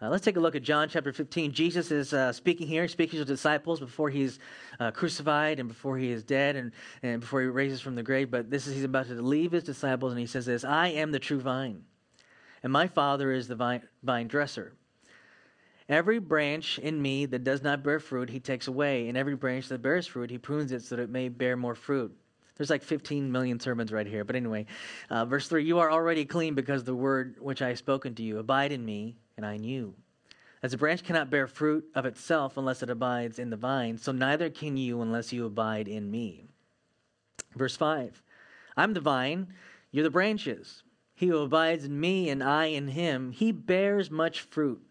Uh, 0.00 0.08
let's 0.08 0.24
take 0.24 0.36
a 0.36 0.40
look 0.40 0.54
at 0.54 0.62
John 0.62 0.88
chapter 0.88 1.12
15. 1.12 1.50
Jesus 1.50 1.90
is 1.90 2.12
uh, 2.12 2.32
speaking 2.32 2.68
here, 2.68 2.86
speaking 2.86 3.18
to 3.18 3.24
disciples 3.24 3.80
before 3.80 4.10
he's 4.10 4.38
uh, 4.78 4.92
crucified 4.92 5.58
and 5.58 5.68
before 5.68 5.98
he 5.98 6.12
is 6.12 6.22
dead 6.22 6.54
and, 6.54 6.70
and 7.02 7.20
before 7.20 7.40
he 7.40 7.48
raises 7.48 7.80
from 7.80 7.96
the 7.96 8.02
grave. 8.04 8.30
But 8.30 8.48
this 8.48 8.68
is, 8.68 8.76
he's 8.76 8.84
about 8.84 9.08
to 9.08 9.14
leave 9.14 9.50
his 9.50 9.64
disciples, 9.64 10.12
and 10.12 10.20
he 10.20 10.26
says 10.26 10.46
this 10.46 10.64
I 10.64 10.88
am 10.88 11.10
the 11.10 11.18
true 11.18 11.40
vine, 11.40 11.82
and 12.62 12.72
my 12.72 12.86
Father 12.86 13.32
is 13.32 13.48
the 13.48 13.56
vine, 13.56 13.82
vine 14.04 14.28
dresser. 14.28 14.72
Every 15.88 16.20
branch 16.20 16.78
in 16.78 17.00
me 17.02 17.26
that 17.26 17.42
does 17.42 17.64
not 17.64 17.82
bear 17.82 17.98
fruit, 17.98 18.30
he 18.30 18.38
takes 18.38 18.68
away, 18.68 19.08
and 19.08 19.18
every 19.18 19.34
branch 19.34 19.66
that 19.68 19.82
bears 19.82 20.06
fruit, 20.06 20.30
he 20.30 20.38
prunes 20.38 20.70
it 20.70 20.82
so 20.82 20.94
that 20.94 21.02
it 21.02 21.10
may 21.10 21.28
bear 21.28 21.56
more 21.56 21.74
fruit. 21.74 22.16
There's 22.56 22.70
like 22.70 22.84
15 22.84 23.32
million 23.32 23.58
sermons 23.58 23.90
right 23.90 24.06
here. 24.06 24.22
But 24.24 24.36
anyway, 24.36 24.66
uh, 25.10 25.24
verse 25.24 25.48
3 25.48 25.64
You 25.64 25.80
are 25.80 25.90
already 25.90 26.24
clean 26.24 26.54
because 26.54 26.84
the 26.84 26.94
word 26.94 27.36
which 27.40 27.62
I 27.62 27.68
have 27.68 27.78
spoken 27.78 28.14
to 28.16 28.22
you. 28.22 28.38
Abide 28.38 28.70
in 28.70 28.84
me, 28.84 29.16
and 29.38 29.46
I 29.46 29.54
you. 29.54 29.94
As 30.62 30.74
a 30.74 30.78
branch 30.78 31.04
cannot 31.04 31.30
bear 31.30 31.46
fruit 31.46 31.86
of 31.94 32.04
itself 32.04 32.56
unless 32.56 32.82
it 32.82 32.90
abides 32.90 33.38
in 33.38 33.48
the 33.48 33.56
vine, 33.56 33.96
so 33.96 34.12
neither 34.12 34.50
can 34.50 34.76
you 34.76 35.00
unless 35.00 35.32
you 35.32 35.46
abide 35.46 35.88
in 35.88 36.10
me. 36.10 36.44
Verse 37.54 37.76
5 37.76 38.22
I'm 38.76 38.92
the 38.92 39.00
vine, 39.00 39.46
you're 39.90 40.04
the 40.04 40.10
branches. 40.10 40.82
He 41.14 41.26
who 41.26 41.38
abides 41.38 41.84
in 41.84 41.98
me 41.98 42.28
and 42.28 42.42
I 42.42 42.66
in 42.66 42.88
him, 42.88 43.32
he 43.32 43.50
bears 43.50 44.10
much 44.10 44.40
fruit. 44.40 44.82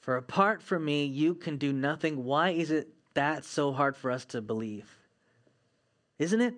For 0.00 0.16
apart 0.16 0.62
from 0.62 0.84
me, 0.84 1.04
you 1.04 1.34
can 1.34 1.56
do 1.58 1.72
nothing. 1.72 2.24
Why 2.24 2.50
is 2.50 2.70
it 2.70 2.88
that 3.14 3.44
so 3.44 3.72
hard 3.72 3.96
for 3.96 4.10
us 4.10 4.24
to 4.26 4.40
believe? 4.40 4.98
Isn't 6.18 6.40
it? 6.40 6.54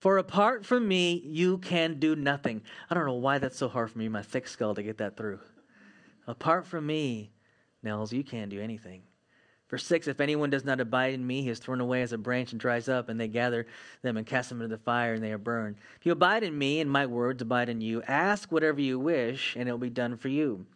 For 0.00 0.18
apart 0.18 0.66
from 0.66 0.88
me, 0.88 1.22
you 1.24 1.58
can 1.58 2.00
do 2.00 2.16
nothing. 2.16 2.62
I 2.90 2.94
don't 2.94 3.06
know 3.06 3.14
why 3.14 3.38
that's 3.38 3.56
so 3.56 3.68
hard 3.68 3.90
for 3.92 3.98
me, 3.98 4.08
my 4.08 4.22
thick 4.22 4.48
skull, 4.48 4.74
to 4.74 4.82
get 4.82 4.98
that 4.98 5.16
through. 5.16 5.38
Apart 6.26 6.66
from 6.66 6.86
me, 6.86 7.30
Nels, 7.82 8.12
you 8.12 8.22
can't 8.22 8.50
do 8.50 8.60
anything. 8.60 9.02
Verse 9.68 9.86
6 9.86 10.06
If 10.06 10.20
anyone 10.20 10.50
does 10.50 10.64
not 10.64 10.80
abide 10.80 11.14
in 11.14 11.26
me, 11.26 11.42
he 11.42 11.48
is 11.48 11.58
thrown 11.58 11.80
away 11.80 12.02
as 12.02 12.12
a 12.12 12.18
branch 12.18 12.52
and 12.52 12.60
dries 12.60 12.88
up, 12.88 13.08
and 13.08 13.18
they 13.18 13.26
gather 13.26 13.66
them 14.02 14.16
and 14.16 14.26
cast 14.26 14.50
them 14.50 14.60
into 14.60 14.76
the 14.76 14.82
fire, 14.82 15.14
and 15.14 15.24
they 15.24 15.32
are 15.32 15.38
burned. 15.38 15.76
If 15.98 16.06
you 16.06 16.12
abide 16.12 16.44
in 16.44 16.56
me, 16.56 16.80
and 16.80 16.90
my 16.90 17.06
words 17.06 17.40
abide 17.40 17.70
in 17.70 17.80
you, 17.80 18.02
ask 18.02 18.52
whatever 18.52 18.80
you 18.80 18.98
wish, 18.98 19.56
and 19.56 19.68
it 19.68 19.72
will 19.72 19.78
be 19.78 19.90
done 19.90 20.16
for 20.16 20.28
you. 20.28 20.66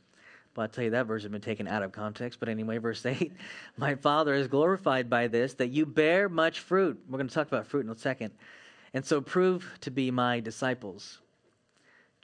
But 0.55 0.63
I'll 0.63 0.69
tell 0.69 0.85
you 0.85 0.91
that 0.91 1.07
verse 1.07 1.23
has 1.23 1.31
been 1.31 1.43
taken 1.43 1.69
out 1.69 1.83
of 1.83 1.93
context. 1.93 2.41
But 2.41 2.49
anyway, 2.49 2.79
verse 2.79 3.05
8 3.07 3.31
My 3.77 3.95
Father 3.95 4.35
is 4.35 4.49
glorified 4.49 5.11
by 5.11 5.29
this, 5.29 5.53
that 5.55 5.69
you 5.69 5.85
bear 5.85 6.31
much 6.31 6.61
fruit. 6.61 6.99
We're 7.07 7.19
going 7.19 7.29
to 7.29 7.35
talk 7.35 7.49
about 7.49 7.67
fruit 7.67 7.85
in 7.85 7.93
a 7.93 7.99
second. 7.99 8.33
And 8.95 9.05
so 9.05 9.21
prove 9.21 9.77
to 9.83 9.91
be 9.91 10.11
my 10.11 10.41
disciples. 10.41 11.19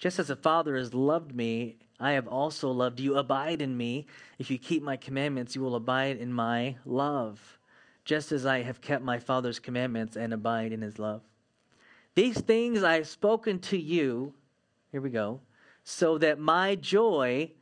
Just 0.03 0.19
as 0.19 0.27
the 0.27 0.35
Father 0.35 0.75
has 0.75 0.95
loved 0.95 1.33
me, 1.33 1.77
I 2.01 2.15
have 2.15 2.27
also 2.27 2.73
loved 2.73 2.99
you. 2.99 3.17
Abide 3.17 3.63
in 3.63 3.77
me. 3.77 4.09
If 4.37 4.51
you 4.51 4.59
keep 4.59 4.83
my 4.83 4.97
commandments, 4.97 5.55
you 5.55 5.63
will 5.63 5.77
abide 5.77 6.17
in 6.17 6.33
my 6.33 6.75
love, 6.85 7.61
just 8.05 8.33
as 8.33 8.45
I 8.45 8.63
have 8.63 8.81
kept 8.81 9.05
my 9.05 9.21
Father's 9.21 9.61
commandments 9.61 10.17
and 10.17 10.35
abide 10.35 10.73
in 10.73 10.83
his 10.83 10.99
love. 10.99 11.21
These 12.17 12.41
things 12.41 12.83
I 12.83 12.95
have 12.95 13.07
spoken 13.07 13.61
to 13.61 13.79
you, 13.79 14.35
here 14.91 15.01
we 15.01 15.11
go, 15.11 15.39
so 15.85 16.19
that 16.19 16.41
my 16.41 16.75
joy 16.75 17.53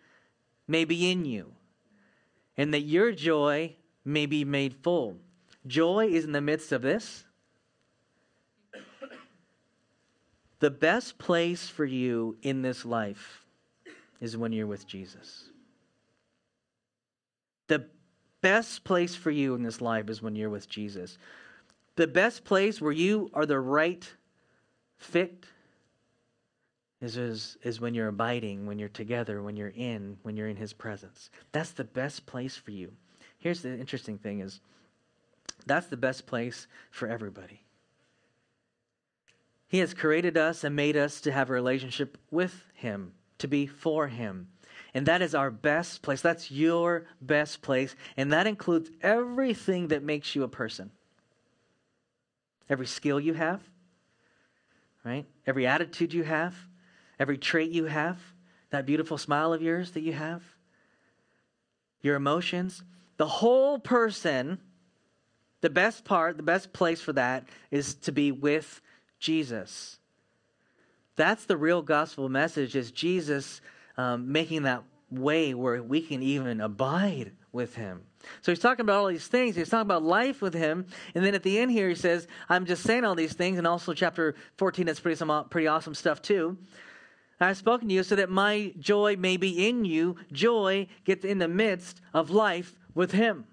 may 0.66 0.86
be 0.86 1.10
in 1.10 1.26
you, 1.26 1.52
and 2.56 2.72
that 2.72 2.80
your 2.80 3.12
joy 3.12 3.76
may 4.02 4.24
be 4.24 4.46
made 4.46 4.76
full. 4.82 5.18
Joy 5.66 6.06
is 6.06 6.24
in 6.24 6.32
the 6.32 6.40
midst 6.40 6.72
of 6.72 6.80
this. 6.80 7.26
The 10.60 10.70
best 10.70 11.18
place 11.18 11.68
for 11.68 11.84
you 11.84 12.36
in 12.42 12.62
this 12.62 12.84
life 12.84 13.44
is 14.20 14.36
when 14.36 14.52
you're 14.52 14.66
with 14.66 14.86
Jesus. 14.86 15.48
The 17.66 17.86
best 18.42 18.84
place 18.84 19.14
for 19.14 19.30
you 19.30 19.54
in 19.54 19.62
this 19.62 19.80
life 19.80 20.08
is 20.10 20.22
when 20.22 20.36
you're 20.36 20.50
with 20.50 20.68
Jesus. 20.68 21.18
The 21.96 22.06
best 22.06 22.44
place 22.44 22.80
where 22.80 22.92
you 22.92 23.30
are 23.32 23.46
the 23.46 23.58
right 23.58 24.06
fit 24.98 25.46
is, 27.00 27.16
is, 27.16 27.56
is 27.62 27.80
when 27.80 27.94
you're 27.94 28.08
abiding, 28.08 28.66
when 28.66 28.78
you're 28.78 28.88
together, 28.90 29.42
when 29.42 29.56
you're 29.56 29.72
in, 29.74 30.18
when 30.22 30.36
you're 30.36 30.48
in 30.48 30.56
his 30.56 30.74
presence. 30.74 31.30
That's 31.52 31.72
the 31.72 31.84
best 31.84 32.26
place 32.26 32.56
for 32.56 32.70
you. 32.70 32.92
Here's 33.38 33.62
the 33.62 33.78
interesting 33.78 34.18
thing 34.18 34.40
is 34.40 34.60
that's 35.66 35.86
the 35.86 35.96
best 35.96 36.26
place 36.26 36.66
for 36.90 37.08
everybody. 37.08 37.62
He 39.70 39.78
has 39.78 39.94
created 39.94 40.36
us 40.36 40.64
and 40.64 40.74
made 40.74 40.96
us 40.96 41.20
to 41.20 41.30
have 41.30 41.48
a 41.48 41.52
relationship 41.52 42.18
with 42.28 42.64
him, 42.74 43.12
to 43.38 43.46
be 43.46 43.68
for 43.68 44.08
him. 44.08 44.48
And 44.94 45.06
that 45.06 45.22
is 45.22 45.32
our 45.32 45.48
best 45.48 46.02
place. 46.02 46.20
That's 46.20 46.50
your 46.50 47.06
best 47.20 47.62
place. 47.62 47.94
And 48.16 48.32
that 48.32 48.48
includes 48.48 48.90
everything 49.00 49.86
that 49.88 50.02
makes 50.02 50.34
you 50.34 50.42
a 50.42 50.48
person. 50.48 50.90
Every 52.68 52.88
skill 52.88 53.20
you 53.20 53.34
have, 53.34 53.62
right? 55.04 55.24
Every 55.46 55.68
attitude 55.68 56.12
you 56.12 56.24
have, 56.24 56.56
every 57.20 57.38
trait 57.38 57.70
you 57.70 57.84
have, 57.84 58.18
that 58.70 58.86
beautiful 58.86 59.18
smile 59.18 59.52
of 59.52 59.62
yours 59.62 59.92
that 59.92 60.00
you 60.00 60.14
have, 60.14 60.42
your 62.02 62.16
emotions, 62.16 62.82
the 63.18 63.26
whole 63.28 63.78
person, 63.78 64.58
the 65.60 65.70
best 65.70 66.04
part, 66.04 66.36
the 66.38 66.42
best 66.42 66.72
place 66.72 67.00
for 67.00 67.12
that 67.12 67.48
is 67.70 67.94
to 67.94 68.10
be 68.10 68.32
with 68.32 68.80
Jesus. 69.20 69.98
That's 71.16 71.44
the 71.44 71.56
real 71.56 71.82
gospel 71.82 72.28
message 72.28 72.74
is 72.74 72.90
Jesus 72.90 73.60
um, 73.96 74.32
making 74.32 74.62
that 74.64 74.82
way 75.10 75.54
where 75.54 75.82
we 75.82 76.00
can 76.00 76.22
even 76.22 76.60
abide 76.60 77.32
with 77.52 77.74
him. 77.74 78.02
So 78.42 78.52
he's 78.52 78.60
talking 78.60 78.82
about 78.82 79.00
all 79.00 79.06
these 79.08 79.26
things. 79.26 79.56
He's 79.56 79.68
talking 79.68 79.86
about 79.86 80.02
life 80.02 80.40
with 80.40 80.54
him. 80.54 80.86
And 81.14 81.24
then 81.24 81.34
at 81.34 81.42
the 81.42 81.58
end 81.58 81.70
here, 81.70 81.88
he 81.88 81.94
says, 81.94 82.26
I'm 82.48 82.66
just 82.66 82.82
saying 82.82 83.04
all 83.04 83.14
these 83.14 83.32
things. 83.32 83.58
And 83.58 83.66
also, 83.66 83.92
chapter 83.92 84.34
14, 84.56 84.86
that's 84.86 85.00
pretty, 85.00 85.16
some, 85.16 85.46
pretty 85.48 85.66
awesome 85.66 85.94
stuff, 85.94 86.22
too. 86.22 86.58
I've 87.40 87.56
spoken 87.56 87.88
to 87.88 87.94
you 87.94 88.02
so 88.02 88.16
that 88.16 88.28
my 88.28 88.74
joy 88.78 89.16
may 89.16 89.38
be 89.38 89.68
in 89.68 89.86
you. 89.86 90.16
Joy 90.30 90.88
gets 91.04 91.24
in 91.24 91.38
the 91.38 91.48
midst 91.48 92.00
of 92.12 92.30
life 92.30 92.74
with 92.94 93.12
him. 93.12 93.46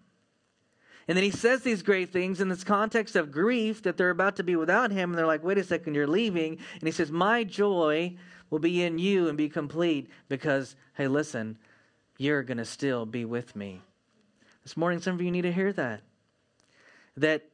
And 1.08 1.16
then 1.16 1.24
he 1.24 1.32
says 1.32 1.62
these 1.62 1.84
great 1.84 2.12
things 2.12 2.42
in 2.42 2.50
this 2.50 2.66
context 2.66 3.16
of 3.16 3.32
grief 3.32 3.84
that 3.84 3.96
they're 3.96 4.10
about 4.10 4.36
to 4.38 4.44
be 4.44 4.58
without 4.58 4.92
him. 4.92 5.12
And 5.12 5.18
they're 5.18 5.26
like, 5.26 5.44
wait 5.44 5.58
a 5.58 5.64
second, 5.64 5.96
you're 5.96 6.06
leaving. 6.08 6.58
And 6.74 6.84
he 6.84 6.92
says, 6.92 7.12
My 7.12 7.46
joy 7.46 8.18
will 8.50 8.60
be 8.60 8.84
in 8.84 9.00
you 9.00 9.30
and 9.30 9.38
be 9.38 9.48
complete 9.48 10.10
because, 10.28 10.76
hey, 10.96 11.08
listen, 11.08 11.58
you're 12.18 12.44
going 12.44 12.58
to 12.58 12.66
still 12.66 13.06
be 13.06 13.24
with 13.24 13.56
me. 13.56 13.82
This 14.64 14.76
morning, 14.76 15.00
some 15.00 15.16
of 15.16 15.22
you 15.22 15.32
need 15.32 15.44
to 15.44 15.52
hear 15.52 15.72
that. 15.74 16.02
That 17.16 17.46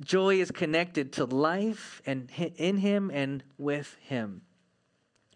joy 0.00 0.40
is 0.40 0.50
connected 0.50 1.12
to 1.12 1.24
life 1.24 2.02
and 2.06 2.28
in 2.56 2.78
Him 2.78 3.10
and 3.12 3.44
with 3.56 3.96
Him. 4.00 4.42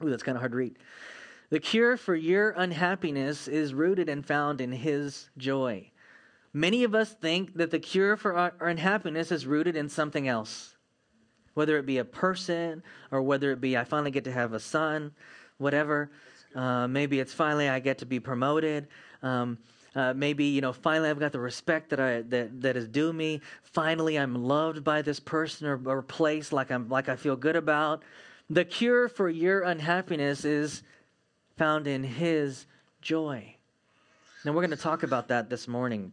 Ooh, 0.02 0.11
that's 0.11 0.23
kind 0.23 0.37
of 0.37 0.40
hard 0.40 0.52
to 0.52 0.58
read. 0.58 0.76
The 1.50 1.61
cure 1.61 1.96
for 1.96 2.16
your 2.16 2.50
unhappiness 2.50 3.46
is 3.46 3.75
rooted 3.75 4.08
and 4.08 4.26
found 4.26 4.61
in 4.61 4.73
His 4.73 5.30
joy. 5.38 5.90
Many 6.56 6.84
of 6.84 6.94
us 6.94 7.12
think 7.12 7.54
that 7.56 7.73
the 7.73 7.80
cure 7.80 8.16
for 8.16 8.37
our, 8.37 8.54
unhappiness 8.61 9.32
is 9.32 9.44
rooted 9.44 9.75
in 9.75 9.88
something 9.88 10.28
else, 10.28 10.76
whether 11.54 11.76
it 11.78 11.84
be 11.84 11.99
a 11.99 12.04
person 12.04 12.84
or 13.11 13.23
whether 13.23 13.50
it 13.50 13.61
be 13.61 13.76
I 13.76 13.82
finally 13.82 14.12
get 14.12 14.23
to 14.25 14.32
have 14.32 14.52
a 14.52 14.61
son, 14.61 15.11
whatever. 15.58 16.12
Uh, 16.54 16.87
maybe 16.87 17.18
it's 17.18 17.34
finally 17.34 17.68
I 17.68 17.80
get 17.80 17.99
to 17.99 18.06
be 18.06 18.20
promoted. 18.20 18.87
Um, 19.20 19.58
uh, 19.96 20.14
maybe 20.14 20.44
you 20.44 20.61
know, 20.61 20.73
finally 20.73 21.11
I've 21.11 21.18
got 21.18 21.32
the 21.32 21.40
respect 21.40 21.90
that 21.90 21.99
I 21.99 22.23
that 22.23 22.62
that 22.62 22.76
is 22.76 22.87
due 22.87 23.12
me. 23.12 23.40
Finally, 23.64 24.16
I'm 24.16 24.37
loved 24.37 24.84
by 24.84 25.02
this 25.02 25.18
person 25.18 25.66
or, 25.66 25.80
or 25.84 26.02
place 26.02 26.52
like 26.52 26.70
I'm 26.70 26.88
like 26.88 27.08
I 27.08 27.16
feel 27.16 27.34
good 27.34 27.56
about. 27.56 28.04
The 28.49 28.64
cure 28.64 29.08
for 29.08 29.28
your 29.28 29.62
unhappiness 29.62 30.44
is 30.44 30.84
found 31.56 31.88
in 31.88 32.04
His 32.04 32.66
joy. 33.00 33.56
Now 34.44 34.52
we're 34.52 34.62
going 34.62 34.70
to 34.70 34.76
talk 34.76 35.02
about 35.02 35.26
that 35.28 35.50
this 35.50 35.66
morning 35.66 36.12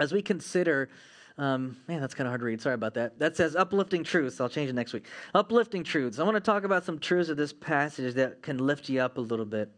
as 0.00 0.12
we 0.12 0.22
consider. 0.22 0.88
Um, 1.36 1.76
man, 1.86 2.00
that's 2.00 2.14
kind 2.14 2.26
of 2.26 2.32
hard 2.32 2.40
to 2.40 2.46
read. 2.46 2.60
Sorry 2.60 2.74
about 2.74 2.94
that. 2.94 3.18
That 3.20 3.36
says 3.36 3.54
uplifting 3.54 4.02
truths. 4.02 4.40
I'll 4.40 4.48
change 4.48 4.70
it 4.70 4.74
next 4.74 4.92
week. 4.92 5.06
Uplifting 5.34 5.84
truths. 5.84 6.18
I 6.18 6.24
want 6.24 6.34
to 6.34 6.40
talk 6.40 6.64
about 6.64 6.84
some 6.84 6.98
truths 6.98 7.28
of 7.28 7.36
this 7.36 7.52
passage 7.52 8.14
that 8.14 8.42
can 8.42 8.58
lift 8.58 8.88
you 8.88 9.00
up 9.00 9.18
a 9.18 9.20
little 9.20 9.44
bit. 9.44 9.70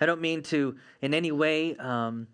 I 0.00 0.06
don't 0.06 0.20
mean 0.20 0.42
to 0.44 0.76
in 1.00 1.14
any 1.14 1.30
way 1.30 1.76
um, 1.76 2.26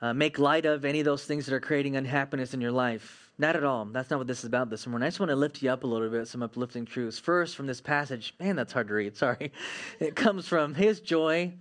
uh, 0.00 0.12
make 0.12 0.38
light 0.38 0.64
of 0.64 0.84
any 0.84 1.00
of 1.00 1.04
those 1.04 1.24
things 1.24 1.46
that 1.46 1.54
are 1.54 1.60
creating 1.60 1.96
unhappiness 1.96 2.54
in 2.54 2.60
your 2.60 2.70
life. 2.70 3.32
Not 3.38 3.54
at 3.54 3.64
all. 3.64 3.84
That's 3.84 4.10
not 4.10 4.18
what 4.18 4.26
this 4.26 4.38
is 4.38 4.44
about 4.46 4.70
this 4.70 4.86
morning. 4.86 5.04
I 5.04 5.08
just 5.08 5.20
want 5.20 5.28
to 5.30 5.36
lift 5.36 5.60
you 5.60 5.70
up 5.70 5.84
a 5.84 5.86
little 5.86 6.08
bit, 6.08 6.26
some 6.26 6.42
uplifting 6.42 6.86
truths. 6.86 7.18
First, 7.18 7.54
from 7.54 7.66
this 7.66 7.82
passage, 7.82 8.34
man, 8.40 8.56
that's 8.56 8.72
hard 8.72 8.88
to 8.88 8.94
read. 8.94 9.16
Sorry. 9.16 9.52
It 10.00 10.16
comes 10.16 10.48
from 10.48 10.74
His 10.74 11.00
joy, 11.00 11.52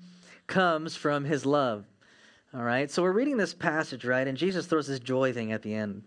comes 0.48 0.96
from 0.96 1.26
His 1.26 1.46
love. 1.46 1.86
All 2.56 2.64
right. 2.64 2.90
So 2.90 3.04
we're 3.04 3.12
reading 3.12 3.36
this 3.36 3.54
passage, 3.54 4.06
right? 4.06 4.26
And 4.26 4.38
Jesus 4.38 4.66
throws 4.66 4.88
this 4.88 5.00
joy 5.00 5.34
thing 5.34 5.52
at 5.52 5.62
the 5.62 5.74
end. 5.74 6.04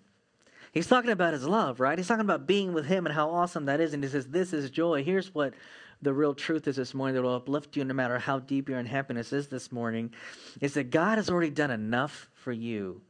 He's 0.73 0.87
talking 0.87 1.11
about 1.11 1.35
his 1.35 1.47
love, 1.47 1.78
right? 1.78 1.99
He's 1.99 2.09
talking 2.09 2.25
about 2.25 2.47
being 2.47 2.73
with 2.73 2.87
him 2.87 3.05
and 3.05 3.14
how 3.14 3.28
awesome 3.31 3.67
that 3.67 3.81
is. 3.81 3.93
And 3.93 4.02
he 4.02 4.09
says, 4.09 4.26
This 4.26 4.55
is 4.55 4.71
joy. 4.71 5.05
Here's 5.05 5.35
what 5.35 5.52
the 6.00 6.14
real 6.14 6.33
truth 6.33 6.67
is 6.67 6.76
this 6.76 6.95
morning 6.95 7.17
that 7.17 7.23
will 7.23 7.35
uplift 7.35 7.76
you 7.76 7.85
no 7.85 7.93
matter 7.93 8.19
how 8.19 8.38
deep 8.38 8.69
your 8.69 8.78
unhappiness 8.78 9.33
is 9.33 9.49
this 9.49 9.71
morning 9.71 10.14
is 10.61 10.75
that 10.75 10.90
God 10.90 11.19
has 11.19 11.28
already 11.28 11.50
done 11.50 11.71
enough 11.71 12.31
for 12.35 12.52
you 12.52 13.02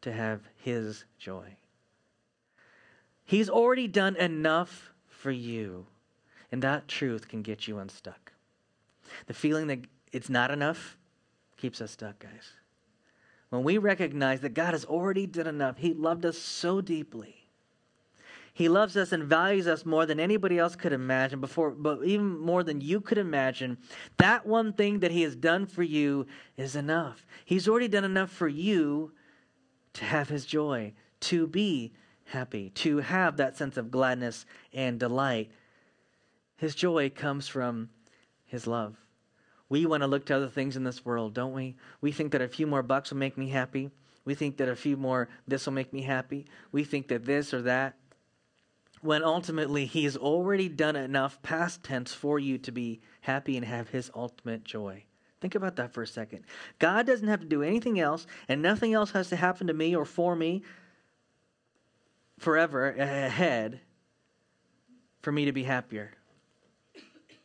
to 0.00 0.12
have 0.12 0.40
His 0.56 1.04
joy. 1.18 1.56
He's 3.24 3.48
already 3.48 3.86
done 3.86 4.16
enough 4.16 4.92
for 5.06 5.30
you, 5.30 5.86
and 6.50 6.62
that 6.62 6.88
truth 6.88 7.28
can 7.28 7.42
get 7.42 7.68
you 7.68 7.78
unstuck. 7.78 8.32
The 9.26 9.34
feeling 9.34 9.68
that 9.68 9.80
it's 10.10 10.30
not 10.30 10.50
enough 10.50 10.96
keeps 11.56 11.80
us 11.80 11.92
stuck, 11.92 12.18
guys. 12.18 12.61
When 13.52 13.64
we 13.64 13.76
recognize 13.76 14.40
that 14.40 14.54
God 14.54 14.72
has 14.72 14.86
already 14.86 15.26
done 15.26 15.46
enough, 15.46 15.76
He 15.78 15.92
loved 15.92 16.24
us 16.24 16.38
so 16.38 16.80
deeply 16.80 17.42
he 18.54 18.68
loves 18.68 18.96
us 18.96 19.12
and 19.12 19.24
values 19.24 19.66
us 19.66 19.86
more 19.86 20.04
than 20.04 20.20
anybody 20.20 20.58
else 20.58 20.76
could 20.76 20.92
imagine, 20.92 21.40
before, 21.40 21.70
but 21.70 22.04
even 22.04 22.38
more 22.38 22.62
than 22.62 22.82
you 22.82 23.00
could 23.00 23.16
imagine. 23.16 23.78
That 24.18 24.46
one 24.46 24.74
thing 24.74 25.00
that 25.00 25.10
He 25.10 25.22
has 25.22 25.34
done 25.34 25.64
for 25.64 25.82
you 25.82 26.26
is 26.58 26.76
enough. 26.76 27.26
He's 27.46 27.66
already 27.66 27.88
done 27.88 28.04
enough 28.04 28.30
for 28.30 28.48
you 28.48 29.12
to 29.94 30.04
have 30.04 30.28
His 30.28 30.44
joy, 30.44 30.92
to 31.20 31.46
be 31.46 31.92
happy, 32.26 32.68
to 32.70 32.98
have 32.98 33.38
that 33.38 33.56
sense 33.56 33.78
of 33.78 33.90
gladness 33.90 34.44
and 34.74 35.00
delight. 35.00 35.50
His 36.58 36.74
joy 36.74 37.08
comes 37.08 37.48
from 37.48 37.88
His 38.44 38.66
love. 38.66 39.01
We 39.72 39.86
want 39.86 40.02
to 40.02 40.06
look 40.06 40.26
to 40.26 40.36
other 40.36 40.50
things 40.50 40.76
in 40.76 40.84
this 40.84 41.02
world, 41.02 41.32
don't 41.32 41.54
we? 41.54 41.76
We 42.02 42.12
think 42.12 42.32
that 42.32 42.42
a 42.42 42.48
few 42.48 42.66
more 42.66 42.82
bucks 42.82 43.10
will 43.10 43.16
make 43.16 43.38
me 43.38 43.48
happy. 43.48 43.90
We 44.22 44.34
think 44.34 44.58
that 44.58 44.68
a 44.68 44.76
few 44.76 44.98
more 44.98 45.30
this 45.48 45.64
will 45.64 45.72
make 45.72 45.94
me 45.94 46.02
happy. 46.02 46.44
We 46.72 46.84
think 46.84 47.08
that 47.08 47.24
this 47.24 47.54
or 47.54 47.62
that 47.62 47.96
when 49.00 49.24
ultimately 49.24 49.86
he 49.86 50.04
has 50.04 50.14
already 50.14 50.68
done 50.68 50.94
enough 50.94 51.40
past 51.40 51.82
tense 51.82 52.12
for 52.12 52.38
you 52.38 52.58
to 52.58 52.70
be 52.70 53.00
happy 53.22 53.56
and 53.56 53.64
have 53.64 53.88
his 53.88 54.10
ultimate 54.14 54.62
joy. 54.62 55.04
Think 55.40 55.54
about 55.54 55.76
that 55.76 55.94
for 55.94 56.02
a 56.02 56.06
second. 56.06 56.44
God 56.78 57.06
doesn't 57.06 57.28
have 57.28 57.40
to 57.40 57.46
do 57.46 57.62
anything 57.62 57.98
else, 57.98 58.26
and 58.48 58.60
nothing 58.60 58.92
else 58.92 59.12
has 59.12 59.30
to 59.30 59.36
happen 59.36 59.68
to 59.68 59.72
me 59.72 59.96
or 59.96 60.04
for 60.04 60.36
me 60.36 60.64
forever 62.38 62.90
ahead 62.90 63.80
for 65.22 65.32
me 65.32 65.46
to 65.46 65.52
be 65.52 65.62
happier. 65.62 66.10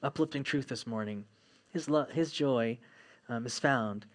Uplifting 0.03 0.43
truth 0.43 0.67
this 0.67 0.85
morning. 0.85 1.23
His, 1.71 1.89
love, 1.89 2.11
his 2.11 2.31
joy 2.31 2.77
um, 3.29 3.45
is 3.45 3.59
found 3.59 4.05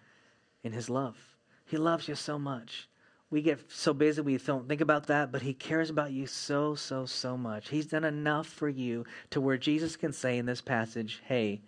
in 0.63 0.73
his 0.73 0.89
love. 0.89 1.17
He 1.65 1.77
loves 1.77 2.07
you 2.07 2.15
so 2.15 2.37
much 2.37 2.87
we 3.33 3.41
get 3.41 3.71
so 3.71 3.95
busy 3.95 4.21
we 4.21 4.37
don't 4.37 4.69
think 4.69 4.79
about 4.79 5.07
that, 5.07 5.31
but 5.31 5.41
He 5.41 5.55
cares 5.55 5.89
about 5.89 6.11
you 6.11 6.27
so, 6.27 6.75
so, 6.75 7.07
so 7.07 7.35
much. 7.35 7.69
He's 7.69 7.87
done 7.87 8.03
enough 8.03 8.45
for 8.45 8.69
you 8.69 9.05
to 9.31 9.41
where 9.41 9.57
Jesus 9.57 9.95
can 9.95 10.13
say 10.13 10.37
in 10.37 10.45
this 10.45 10.61
passage, 10.61 11.19
Hey, 11.25 11.61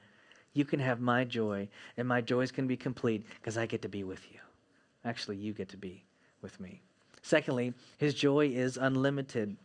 you 0.54 0.63
can 0.63 0.80
have 0.80 1.01
my 1.01 1.24
joy, 1.24 1.68
and 1.98 2.08
my 2.08 2.22
joy 2.22 2.42
is 2.42 2.51
going 2.51 2.65
to 2.65 2.72
be 2.72 2.77
complete 2.77 3.25
because 3.38 3.58
I 3.58 3.65
get 3.65 3.82
to 3.82 3.89
be 3.89 4.04
with 4.04 4.32
you. 4.32 4.38
Actually, 5.04 5.38
you 5.38 5.54
get 5.54 5.70
to 5.70 5.77
be 5.77 6.04
with 6.44 6.60
me. 6.60 6.82
Secondly, 7.24 7.74
His 7.98 8.13
joy 8.13 8.50
is 8.50 8.77
unlimited. 8.77 9.58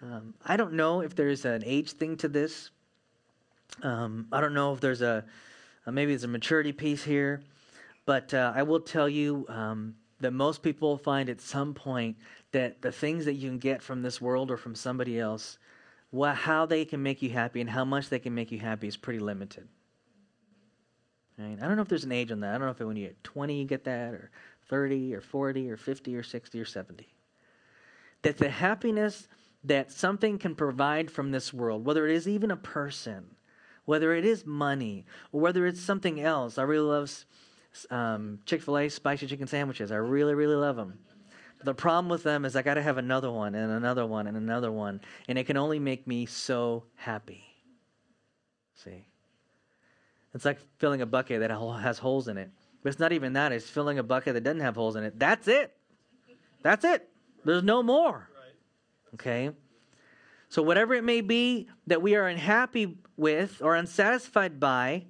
Um, 0.00 0.32
I 0.46 0.56
don't 0.56 0.74
know 0.74 1.00
if 1.00 1.16
there's 1.16 1.44
an 1.44 1.64
age 1.66 1.90
thing 1.90 2.16
to 2.18 2.28
this. 2.28 2.70
Um, 3.82 4.26
I 4.32 4.40
don't 4.40 4.54
know 4.54 4.72
if 4.74 4.80
there's 4.80 5.02
a, 5.02 5.24
uh, 5.86 5.90
maybe 5.90 6.12
there's 6.12 6.24
a 6.24 6.28
maturity 6.28 6.72
piece 6.72 7.04
here, 7.04 7.42
but 8.06 8.34
uh, 8.34 8.52
I 8.54 8.62
will 8.62 8.80
tell 8.80 9.08
you. 9.08 9.46
Um, 9.48 9.94
that 10.20 10.32
most 10.32 10.62
people 10.62 10.98
find 10.98 11.28
at 11.28 11.40
some 11.40 11.74
point 11.74 12.16
that 12.52 12.82
the 12.82 12.92
things 12.92 13.24
that 13.24 13.34
you 13.34 13.48
can 13.48 13.58
get 13.58 13.82
from 13.82 14.02
this 14.02 14.20
world 14.20 14.50
or 14.50 14.56
from 14.56 14.74
somebody 14.74 15.18
else, 15.18 15.58
how 16.34 16.66
they 16.66 16.84
can 16.84 17.02
make 17.02 17.22
you 17.22 17.30
happy 17.30 17.60
and 17.60 17.70
how 17.70 17.84
much 17.84 18.08
they 18.08 18.18
can 18.18 18.34
make 18.34 18.50
you 18.50 18.58
happy 18.58 18.88
is 18.88 18.96
pretty 18.96 19.20
limited. 19.20 19.68
Right? 21.38 21.56
I 21.60 21.66
don't 21.66 21.76
know 21.76 21.82
if 21.82 21.88
there's 21.88 22.04
an 22.04 22.12
age 22.12 22.32
on 22.32 22.40
that. 22.40 22.54
I 22.54 22.58
don't 22.58 22.66
know 22.66 22.70
if 22.70 22.80
when 22.80 22.96
you're 22.96 23.12
20 23.22 23.60
you 23.60 23.64
get 23.64 23.84
that, 23.84 24.12
or 24.12 24.30
30, 24.68 25.14
or 25.14 25.20
40, 25.20 25.70
or 25.70 25.76
50, 25.76 26.16
or 26.16 26.22
60, 26.22 26.60
or 26.60 26.64
70. 26.64 27.06
That 28.22 28.38
the 28.38 28.50
happiness 28.50 29.28
that 29.62 29.92
something 29.92 30.38
can 30.38 30.56
provide 30.56 31.10
from 31.10 31.30
this 31.30 31.52
world, 31.54 31.84
whether 31.84 32.06
it 32.06 32.14
is 32.14 32.26
even 32.26 32.50
a 32.50 32.56
person, 32.56 33.36
whether 33.88 34.12
it 34.12 34.22
is 34.26 34.44
money, 34.44 35.06
or 35.32 35.40
whether 35.40 35.66
it's 35.66 35.80
something 35.80 36.20
else. 36.20 36.58
I 36.58 36.62
really 36.64 36.84
love 36.84 37.10
um, 37.88 38.38
Chick 38.44 38.60
fil 38.60 38.76
A 38.76 38.90
spicy 38.90 39.26
chicken 39.26 39.46
sandwiches. 39.46 39.90
I 39.90 39.96
really, 39.96 40.34
really 40.34 40.56
love 40.56 40.76
them. 40.76 40.98
The 41.64 41.72
problem 41.72 42.10
with 42.10 42.22
them 42.22 42.44
is 42.44 42.54
I 42.54 42.60
got 42.60 42.74
to 42.74 42.82
have 42.82 42.98
another 42.98 43.32
one 43.32 43.54
and 43.54 43.72
another 43.72 44.04
one 44.04 44.26
and 44.26 44.36
another 44.36 44.70
one, 44.70 45.00
and 45.26 45.38
it 45.38 45.44
can 45.44 45.56
only 45.56 45.78
make 45.78 46.06
me 46.06 46.26
so 46.26 46.84
happy. 46.96 47.42
See? 48.74 49.06
It's 50.34 50.44
like 50.44 50.58
filling 50.76 51.00
a 51.00 51.06
bucket 51.06 51.40
that 51.40 51.50
has 51.50 51.96
holes 51.96 52.28
in 52.28 52.36
it. 52.36 52.50
But 52.82 52.90
it's 52.90 53.00
not 53.00 53.12
even 53.12 53.32
that, 53.32 53.52
it's 53.52 53.70
filling 53.70 53.98
a 53.98 54.02
bucket 54.02 54.34
that 54.34 54.44
doesn't 54.44 54.60
have 54.60 54.74
holes 54.74 54.96
in 54.96 55.04
it. 55.04 55.18
That's 55.18 55.48
it. 55.48 55.74
That's 56.62 56.84
it. 56.84 57.08
There's 57.42 57.62
no 57.62 57.82
more. 57.82 58.28
Okay? 59.14 59.50
So, 60.48 60.62
whatever 60.62 60.94
it 60.94 61.04
may 61.04 61.20
be 61.20 61.68
that 61.86 62.00
we 62.00 62.14
are 62.14 62.26
unhappy 62.26 62.98
with 63.16 63.60
or 63.62 63.74
unsatisfied 63.76 64.58
by, 64.58 65.04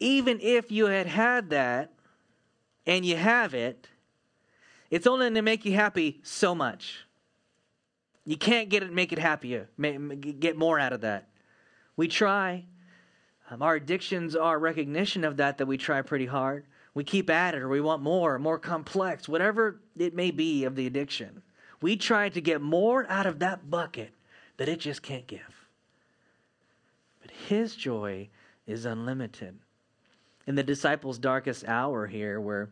even 0.00 0.40
if 0.40 0.70
you 0.72 0.86
had 0.86 1.06
had 1.06 1.50
that 1.50 1.92
and 2.86 3.04
you 3.04 3.16
have 3.16 3.54
it, 3.54 3.88
it's 4.90 5.06
only 5.06 5.24
going 5.24 5.34
to 5.34 5.42
make 5.42 5.64
you 5.64 5.74
happy 5.74 6.20
so 6.22 6.54
much. 6.54 7.06
You 8.24 8.36
can't 8.36 8.68
get 8.68 8.82
it, 8.82 8.92
make 8.92 9.12
it 9.12 9.18
happier, 9.18 9.68
get 9.78 10.56
more 10.56 10.78
out 10.78 10.92
of 10.92 11.02
that. 11.02 11.28
We 11.96 12.08
try. 12.08 12.64
Um, 13.50 13.62
our 13.62 13.76
addictions 13.76 14.34
are 14.34 14.58
recognition 14.58 15.24
of 15.24 15.36
that, 15.36 15.58
that 15.58 15.66
we 15.66 15.76
try 15.76 16.02
pretty 16.02 16.26
hard. 16.26 16.66
We 16.94 17.04
keep 17.04 17.30
at 17.30 17.54
it, 17.54 17.62
or 17.62 17.68
we 17.68 17.80
want 17.80 18.02
more, 18.02 18.38
more 18.38 18.58
complex, 18.58 19.28
whatever 19.28 19.80
it 19.96 20.14
may 20.14 20.30
be 20.30 20.64
of 20.64 20.76
the 20.76 20.86
addiction. 20.86 21.42
We 21.80 21.96
try 21.96 22.28
to 22.28 22.40
get 22.40 22.60
more 22.60 23.06
out 23.08 23.26
of 23.26 23.38
that 23.40 23.70
bucket 23.70 24.12
that 24.56 24.68
it 24.68 24.80
just 24.80 25.02
can't 25.02 25.26
give. 25.26 25.66
But 27.20 27.30
His 27.30 27.76
joy 27.76 28.28
is 28.66 28.84
unlimited. 28.84 29.58
In 30.46 30.54
the 30.54 30.62
disciples' 30.62 31.18
darkest 31.18 31.66
hour 31.66 32.06
here, 32.06 32.40
where 32.40 32.70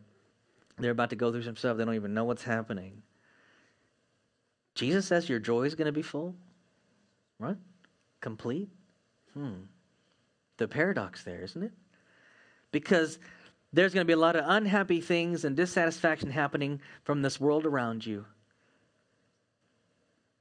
they're 0.77 0.91
about 0.91 1.09
to 1.11 1.15
go 1.15 1.31
through 1.31 1.43
some 1.43 1.55
stuff, 1.55 1.77
they 1.77 1.85
don't 1.85 1.95
even 1.95 2.13
know 2.13 2.23
what's 2.23 2.43
happening. 2.43 3.01
Jesus 4.75 5.05
says 5.05 5.29
your 5.29 5.39
joy 5.39 5.63
is 5.63 5.75
going 5.75 5.85
to 5.85 5.91
be 5.91 6.01
full, 6.01 6.35
right? 7.39 7.57
Complete. 8.21 8.69
Hmm. 9.33 9.63
The 10.57 10.67
paradox 10.67 11.23
there, 11.23 11.41
isn't 11.41 11.63
it? 11.63 11.71
Because 12.71 13.19
there's 13.71 13.93
going 13.93 14.05
to 14.05 14.07
be 14.07 14.13
a 14.13 14.17
lot 14.17 14.35
of 14.35 14.45
unhappy 14.47 15.01
things 15.01 15.43
and 15.43 15.55
dissatisfaction 15.55 16.31
happening 16.31 16.81
from 17.03 17.21
this 17.21 17.39
world 17.39 17.65
around 17.65 18.05
you. 18.05 18.25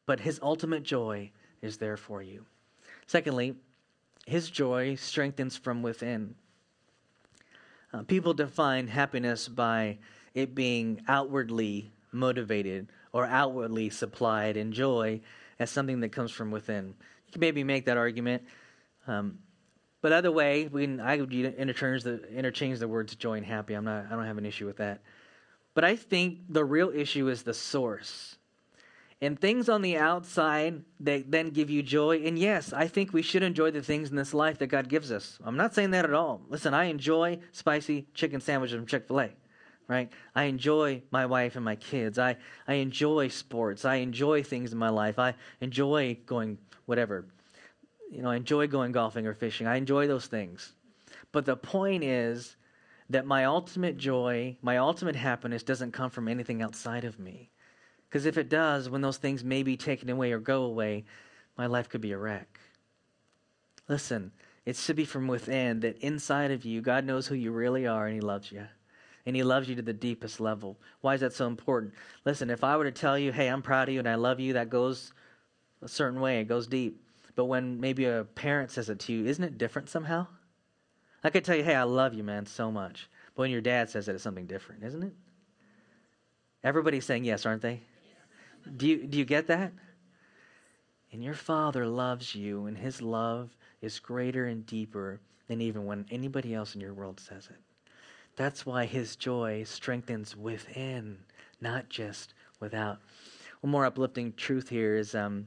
But 0.06 0.20
his 0.20 0.38
ultimate 0.42 0.82
joy 0.82 1.30
is 1.62 1.78
there 1.78 1.96
for 1.96 2.23
you. 2.23 2.44
Secondly, 3.06 3.56
his 4.26 4.50
joy 4.50 4.94
strengthens 4.96 5.56
from 5.56 5.82
within. 5.82 6.34
Uh, 7.92 8.02
people 8.02 8.34
define 8.34 8.88
happiness 8.88 9.49
by 9.49 9.99
it 10.34 10.54
being 10.54 11.00
outwardly 11.06 11.92
motivated 12.12 12.88
or 13.12 13.26
outwardly 13.26 13.90
supplied, 13.90 14.56
and 14.56 14.73
joy 14.73 15.20
as 15.61 15.70
something 15.70 16.00
that 16.00 16.08
comes 16.08 16.32
from 16.32 16.50
within. 16.50 16.87
You 17.26 17.32
can 17.32 17.40
maybe 17.40 17.62
make 17.62 17.84
that 17.87 17.96
argument. 17.96 18.42
Um, 19.06 19.38
but 20.00 20.12
either 20.12 20.32
way, 20.32 20.66
we 20.66 20.84
can, 20.84 21.00
I 21.00 21.18
would 21.18 21.32
interchange 21.32 22.02
the, 22.02 22.28
interchange 22.28 22.80
the 22.80 22.88
words 22.88 23.14
joy 23.14 23.34
and 23.34 23.46
happy. 23.46 23.75
I'm 23.75 23.84
not, 23.84 24.06
I 24.06 24.16
don't 24.16 24.26
have 24.26 24.37
an 24.37 24.44
issue 24.44 24.66
with 24.66 24.78
that. 24.78 25.00
But 25.75 25.84
I 25.84 25.94
think 25.94 26.40
the 26.49 26.64
real 26.64 26.90
issue 26.90 27.28
is 27.28 27.44
the 27.44 27.54
source. 27.54 28.37
And 29.25 29.40
things 29.40 29.69
on 29.69 29.83
the 29.83 29.97
outside 29.97 30.83
that 31.00 31.31
then 31.31 31.50
give 31.50 31.71
you 31.71 31.83
joy. 31.83 32.23
And 32.25 32.38
yes, 32.38 32.73
I 32.73 32.88
think 32.88 33.12
we 33.12 33.23
should 33.23 33.43
enjoy 33.43 33.71
the 33.71 33.83
things 33.83 34.11
in 34.11 34.16
this 34.16 34.35
life 34.35 34.59
that 34.59 34.66
God 34.66 34.88
gives 34.88 35.11
us. 35.11 35.38
I'm 35.45 35.57
not 35.57 35.75
saying 35.75 35.93
that 35.93 36.04
at 36.04 36.12
all. 36.12 36.43
Listen, 36.49 36.75
I 36.75 36.85
enjoy 36.85 37.38
spicy 37.52 38.07
chicken 38.14 38.40
sandwiches 38.40 38.76
from 38.76 38.87
Chick 38.87 39.07
fil 39.07 39.21
A 39.21 39.31
right? 39.87 40.11
I 40.35 40.45
enjoy 40.45 41.02
my 41.11 41.26
wife 41.26 41.57
and 41.57 41.64
my 41.64 41.76
kids. 41.76 42.19
I, 42.19 42.38
I 42.66 42.75
enjoy 42.76 43.28
sports. 43.28 43.85
I 43.85 43.97
enjoy 43.97 44.43
things 44.43 44.73
in 44.73 44.78
my 44.78 44.88
life. 44.88 45.19
I 45.19 45.35
enjoy 45.61 46.16
going 46.25 46.57
whatever 46.87 47.26
you 48.14 48.23
know, 48.23 48.31
I 48.31 48.37
enjoy 48.37 48.69
going 48.69 48.93
golfing 48.93 49.26
or 49.26 49.35
fishing. 49.35 49.66
I 49.66 49.76
enjoy 49.76 50.07
those 50.07 50.26
things. 50.26 50.73
But 51.33 51.47
the 51.47 51.57
point 51.57 52.04
is 52.04 52.57
that 53.11 53.26
my 53.26 53.45
ultimate 53.45 53.97
joy, 53.97 54.57
my 54.62 54.76
ultimate 54.76 55.16
happiness 55.16 55.64
doesn't 55.64 55.93
come 55.93 56.11
from 56.11 56.28
anything 56.28 56.62
outside 56.62 57.04
of 57.04 57.19
me. 57.19 57.50
Because 58.14 58.26
if 58.26 58.38
it 58.38 58.49
does, 58.49 58.88
when 58.88 59.00
those 59.00 59.16
things 59.16 59.42
may 59.42 59.64
be 59.64 59.76
taken 59.76 60.09
away 60.09 60.30
or 60.30 60.38
go 60.38 60.62
away, 60.62 61.04
my 61.59 61.66
life 61.66 61.88
could 61.88 62.00
be 62.00 62.12
a 62.12 62.16
wreck. 62.16 62.61
Listen, 63.88 64.30
it 64.64 64.76
should 64.76 64.94
be 64.94 65.04
from 65.04 65.26
within 65.26 65.80
that 65.80 65.99
inside 65.99 66.52
of 66.52 66.64
you, 66.64 66.80
God 66.80 67.04
knows 67.04 67.26
who 67.26 67.35
you 67.35 67.50
really 67.50 67.88
are 67.88 68.06
and 68.06 68.14
He 68.14 68.21
loves 68.21 68.52
you. 68.52 68.68
And 69.26 69.35
He 69.35 69.42
loves 69.42 69.68
you 69.68 69.75
to 69.75 69.83
the 69.83 69.92
deepest 69.92 70.38
level. 70.38 70.79
Why 71.00 71.14
is 71.14 71.22
that 71.22 71.33
so 71.33 71.48
important? 71.48 71.92
Listen, 72.24 72.50
if 72.50 72.62
I 72.62 72.77
were 72.77 72.85
to 72.85 72.92
tell 72.92 73.18
you, 73.18 73.33
hey, 73.33 73.48
I'm 73.48 73.62
proud 73.62 73.88
of 73.88 73.94
you 73.94 73.98
and 73.98 74.09
I 74.09 74.14
love 74.14 74.38
you, 74.38 74.53
that 74.53 74.70
goes 74.70 75.12
a 75.83 75.88
certain 75.88 76.20
way, 76.20 76.38
it 76.38 76.44
goes 76.44 76.68
deep. 76.68 77.03
But 77.35 77.46
when 77.46 77.81
maybe 77.81 78.05
a 78.05 78.22
parent 78.37 78.70
says 78.70 78.90
it 78.90 79.00
to 79.00 79.12
you, 79.12 79.27
isn't 79.27 79.42
it 79.42 79.59
different 79.59 79.90
somehow? 79.90 80.29
I 81.24 81.31
could 81.31 81.44
tell 81.44 81.57
you, 81.57 81.64
hey, 81.64 81.74
I 81.74 81.83
love 81.83 82.14
you, 82.14 82.22
man, 82.22 82.46
so 82.46 82.70
much. 82.70 83.11
But 83.35 83.40
when 83.42 83.50
your 83.50 83.61
dad 83.61 83.90
says 83.90 84.07
it, 84.07 84.14
it's 84.14 84.22
something 84.22 84.46
different, 84.46 84.85
isn't 84.85 85.03
it? 85.03 85.14
Everybody's 86.62 87.05
saying 87.05 87.24
yes, 87.24 87.44
aren't 87.44 87.62
they? 87.62 87.81
Do 88.77 88.87
you, 88.87 89.07
do 89.07 89.18
you 89.18 89.24
get 89.24 89.46
that? 89.48 89.72
And 91.12 91.22
your 91.22 91.35
father 91.35 91.87
loves 91.87 92.35
you, 92.35 92.66
and 92.66 92.77
his 92.77 93.00
love 93.00 93.57
is 93.81 93.98
greater 93.98 94.46
and 94.46 94.66
deeper 94.66 95.20
than 95.46 95.61
even 95.61 95.87
when 95.87 96.07
anybody 96.11 96.55
else 96.55 96.74
in 96.74 96.81
your 96.81 96.94
world 96.94 97.20
says 97.20 97.48
it. 97.50 97.61
That's 98.37 98.66
why 98.66 98.87
his 98.87 99.14
joy 99.14 99.62
strengthens 99.64 100.37
within, 100.37 101.18
not 101.61 101.88
just 101.88 102.35
without. 102.59 102.98
One 103.61 103.70
more 103.70 103.87
uplifting 103.87 104.33
truth 104.33 104.68
here 104.68 104.96
is 104.96 105.14
um, 105.14 105.46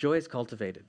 Joy 0.00 0.14
is 0.14 0.26
cultivated. 0.26 0.86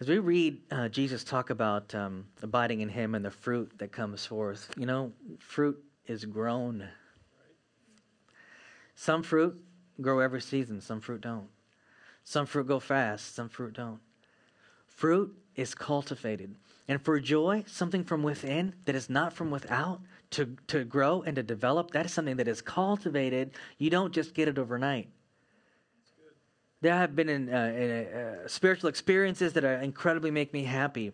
As 0.00 0.08
we 0.08 0.18
read 0.18 0.62
uh, 0.70 0.88
Jesus 0.88 1.22
talk 1.22 1.50
about 1.50 1.94
um, 1.94 2.24
abiding 2.42 2.80
in 2.80 2.88
Him 2.88 3.14
and 3.14 3.22
the 3.22 3.30
fruit 3.30 3.70
that 3.76 3.92
comes 3.92 4.24
forth, 4.24 4.70
you 4.78 4.86
know, 4.86 5.12
fruit 5.38 5.78
is 6.06 6.24
grown. 6.24 6.88
Some 8.96 9.22
fruit 9.22 9.62
grow 10.00 10.20
every 10.20 10.40
season, 10.40 10.80
some 10.80 11.00
fruit 11.00 11.20
don't. 11.20 11.48
Some 12.24 12.46
fruit 12.46 12.66
go 12.66 12.80
fast, 12.80 13.34
some 13.34 13.48
fruit 13.48 13.74
don't. 13.74 14.00
Fruit 14.88 15.36
is 15.54 15.74
cultivated. 15.74 16.56
And 16.88 17.00
for 17.02 17.20
joy, 17.20 17.64
something 17.66 18.04
from 18.04 18.22
within 18.22 18.74
that 18.86 18.94
is 18.94 19.10
not 19.10 19.32
from 19.34 19.50
without, 19.50 20.00
to, 20.30 20.56
to 20.68 20.82
grow 20.84 21.22
and 21.22 21.36
to 21.36 21.42
develop, 21.42 21.90
that 21.90 22.06
is 22.06 22.12
something 22.12 22.36
that 22.36 22.48
is 22.48 22.62
cultivated. 22.62 23.52
You 23.78 23.90
don't 23.90 24.14
just 24.14 24.34
get 24.34 24.48
it 24.48 24.58
overnight. 24.58 25.08
There 26.80 26.94
have 26.94 27.14
been 27.14 27.28
in, 27.28 27.52
uh, 27.52 27.72
in, 27.76 27.90
uh, 27.90 28.48
spiritual 28.48 28.88
experiences 28.88 29.52
that 29.52 29.64
are 29.64 29.76
incredibly 29.76 30.30
make 30.30 30.52
me 30.52 30.64
happy. 30.64 31.12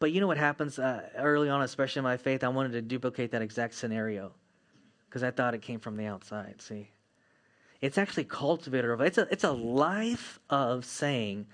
But 0.00 0.12
you 0.12 0.20
know 0.20 0.26
what 0.26 0.38
happens 0.38 0.78
uh, 0.78 1.08
early 1.16 1.48
on, 1.48 1.62
especially 1.62 2.00
in 2.00 2.04
my 2.04 2.16
faith? 2.18 2.44
I 2.44 2.48
wanted 2.48 2.72
to 2.72 2.82
duplicate 2.82 3.30
that 3.32 3.42
exact 3.42 3.74
scenario 3.74 4.32
because 5.10 5.24
I 5.24 5.32
thought 5.32 5.54
it 5.54 5.62
came 5.62 5.80
from 5.80 5.96
the 5.96 6.06
outside. 6.06 6.62
See, 6.62 6.90
it's 7.80 7.98
actually 7.98 8.24
cultivated. 8.24 9.00
It's 9.00 9.18
a 9.18 9.26
it's 9.30 9.44
a 9.44 9.50
life 9.50 10.38
of 10.48 10.84
saying, 10.84 11.46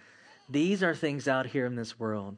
these 0.51 0.83
are 0.83 0.95
things 0.95 1.27
out 1.27 1.47
here 1.47 1.65
in 1.65 1.75
this 1.75 1.99
world, 1.99 2.37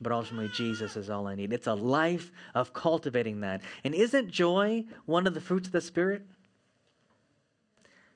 but 0.00 0.10
ultimately 0.10 0.50
Jesus 0.54 0.96
is 0.96 1.08
all 1.08 1.28
I 1.28 1.36
need. 1.36 1.52
It's 1.52 1.68
a 1.68 1.74
life 1.74 2.32
of 2.54 2.72
cultivating 2.72 3.40
that. 3.40 3.62
And 3.84 3.94
isn't 3.94 4.30
joy 4.30 4.84
one 5.04 5.28
of 5.28 5.34
the 5.34 5.40
fruits 5.40 5.68
of 5.68 5.72
the 5.72 5.80
Spirit? 5.80 6.22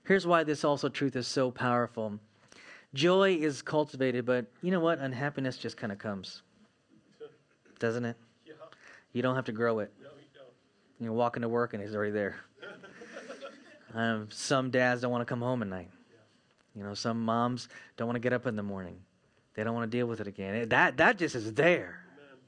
Here's 0.05 0.27
why 0.27 0.43
this 0.43 0.65
also 0.65 0.89
truth 0.89 1.15
is 1.15 1.29
so 1.29 1.53
powerful. 1.53 2.19
Joy 2.95 3.37
is 3.37 3.63
cultivated, 3.63 4.27
but 4.27 4.47
you 4.61 4.73
know 4.73 4.81
what? 4.81 4.99
Unhappiness 4.99 5.57
just 5.57 5.77
kind 5.77 5.93
of 5.93 5.99
comes. 5.99 6.43
Doesn't 7.79 8.05
it? 8.05 8.17
You 9.13 9.23
don't 9.23 9.37
have 9.37 9.45
to 9.45 9.53
grow 9.53 9.79
it. 9.79 9.93
You 11.01 11.07
don't. 11.07 11.15
You 11.15 11.19
walk 11.19 11.37
into 11.37 11.49
work 11.49 11.75
and 11.75 11.83
he's 11.83 11.95
already 11.95 12.13
there. 12.13 12.37
um, 13.95 14.29
some 14.31 14.71
dads 14.71 15.01
don't 15.01 15.11
want 15.11 15.23
to 15.23 15.27
come 15.27 15.41
home 15.41 15.63
at 15.63 15.69
night. 15.69 15.91
You 16.77 16.85
know, 16.85 16.95
some 16.95 17.25
moms 17.25 17.69
don't 17.97 18.07
want 18.07 18.17
to 18.17 18.21
get 18.21 18.33
up 18.33 18.47
in 18.47 18.55
the 18.55 18.63
morning. 18.63 19.01
They 19.55 19.65
don't 19.65 19.75
want 19.75 19.91
to 19.91 19.97
deal 19.97 20.07
with 20.07 20.21
it 20.21 20.27
again. 20.27 20.69
That 20.69 20.99
that 20.99 21.19
just 21.19 21.35
is 21.35 21.53
there. 21.55 22.05
Amen. 22.17 22.39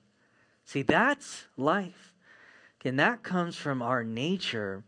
See, 0.65 0.83
that's 0.83 1.47
life. 1.57 2.13
And 2.85 2.99
that 2.99 3.23
comes 3.23 3.57
from 3.57 3.81
our 3.83 4.03
nature 4.03 4.85